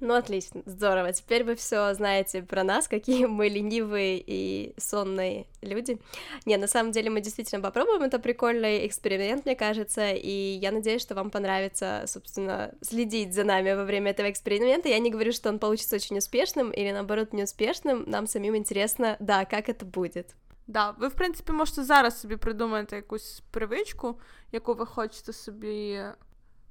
Ну, 0.00 0.14
отлично, 0.14 0.62
здорово. 0.66 1.12
Теперь 1.12 1.44
вы 1.44 1.54
все 1.54 1.94
знаете 1.94 2.42
про 2.42 2.62
нас, 2.62 2.88
какие 2.88 3.24
мы 3.24 3.48
ленивые 3.48 4.22
и 4.26 4.74
сонные 4.76 5.46
люди. 5.62 5.98
Не, 6.44 6.58
на 6.58 6.66
самом 6.66 6.92
деле 6.92 7.08
мы 7.08 7.22
действительно 7.22 7.62
попробуем, 7.62 8.02
это 8.02 8.18
прикольный 8.18 8.86
эксперимент, 8.86 9.46
мне 9.46 9.56
кажется, 9.56 10.10
и 10.10 10.58
я 10.60 10.72
надеюсь, 10.72 11.00
что 11.00 11.14
вам 11.14 11.30
понравится, 11.30 12.04
собственно, 12.06 12.74
следить 12.82 13.32
за 13.32 13.44
нами 13.44 13.72
во 13.72 13.84
время 13.84 14.10
этого 14.10 14.30
эксперимента. 14.30 14.90
Я 14.90 14.98
не 14.98 15.10
говорю, 15.10 15.32
что 15.32 15.48
он 15.48 15.58
получится 15.58 15.96
очень 15.96 16.18
успешным 16.18 16.70
или, 16.70 16.92
наоборот, 16.92 17.32
неуспешным, 17.32 18.04
нам 18.06 18.26
самим 18.26 18.56
интересно, 18.56 19.16
да, 19.20 19.46
как 19.46 19.70
это 19.70 19.86
будет. 19.86 20.34
Да, 20.66 20.90
ви, 20.90 21.08
в 21.08 21.14
принципі, 21.14 21.52
можете 21.52 21.84
зараз 21.84 22.20
собі 22.20 22.36
придумати 22.36 22.96
якусь 22.96 23.42
привичку, 23.50 24.20
яку 24.52 24.74
ви 24.74 24.86
хочете 24.86 25.32
собі 25.32 26.00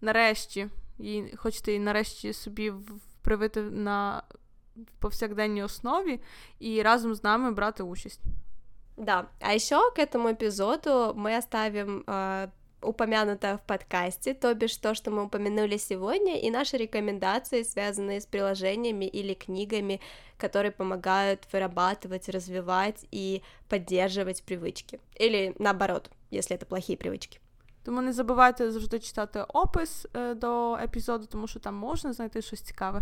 нарешті, 0.01 0.67
і 0.99 1.23
хочете 1.35 1.71
її 1.71 1.83
нарешті 1.83 2.33
собі 2.33 2.73
привити 3.27 3.61
на 3.61 4.23
повсякденній 4.99 5.63
основі 5.63 6.19
и 6.61 6.81
разом 6.81 7.15
с 7.15 7.23
нами 7.23 7.51
брать 7.51 7.81
участь. 7.81 8.21
Да, 8.97 9.25
а 9.41 9.53
еще 9.53 9.91
к 9.95 9.99
этому 9.99 10.31
эпизоду 10.31 11.13
мы 11.15 11.37
оставим 11.37 12.03
э, 12.07 12.47
упомянутое 12.83 13.57
в 13.57 13.61
подкасте, 13.61 14.33
то 14.33 14.53
бишь 14.53 14.77
то, 14.77 14.93
что 14.93 15.11
мы 15.11 15.23
упомянули 15.23 15.77
сегодня, 15.77 16.39
и 16.39 16.51
наши 16.51 16.77
рекомендации, 16.77 17.63
связанные 17.63 18.21
с 18.21 18.25
приложениями 18.25 19.05
или 19.05 19.33
книгами, 19.33 19.99
которые 20.37 20.71
помогают 20.71 21.47
вырабатывать, 21.51 22.29
развивать 22.29 23.05
и 23.11 23.41
поддерживать 23.69 24.43
привычки. 24.43 24.99
Или 25.15 25.55
наоборот, 25.59 26.09
если 26.29 26.55
это 26.55 26.65
плохие 26.65 26.97
привычки. 26.97 27.39
Тому 27.83 28.01
не 28.01 28.13
забувайте 28.13 28.71
завжди 28.71 28.99
читати 28.99 29.41
опис 29.41 30.07
е, 30.15 30.33
до 30.33 30.75
епізоду, 30.75 31.25
тому 31.25 31.47
що 31.47 31.59
там 31.59 31.75
можна 31.75 32.13
знайти 32.13 32.41
щось 32.41 32.61
цікаве. 32.61 33.01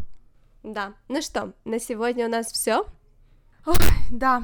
Да. 0.67 0.95
Ну 1.07 1.23
что, 1.23 1.53
на 1.65 1.79
сегодня 1.79 2.27
у 2.27 2.29
нас 2.29 2.51
все. 2.51 2.87
Ой, 3.65 3.77
да. 4.11 4.43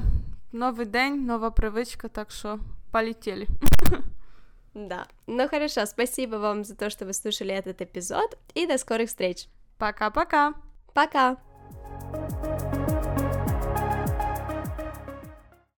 Новый 0.53 0.85
день, 0.85 1.25
новая 1.25 1.49
привычка, 1.49 2.07
так 2.07 2.31
что 2.31 2.59
полетели. 2.91 3.47
Да. 4.73 5.05
Ну 5.27 5.47
хорошо, 5.47 5.85
спасибо 5.85 6.37
вам 6.37 6.63
за 6.63 6.75
то, 6.75 6.89
что 6.89 7.05
вы 7.05 7.13
слушали 7.13 7.53
этот 7.53 7.79
эпизод, 7.83 8.39
и 8.55 8.65
до 8.65 8.79
скорых 8.79 9.09
встреч. 9.09 9.45
Пока-пока. 9.77 10.53
Пока. 10.95 11.33
-пока. 11.33 11.35
Пока. 11.35 11.52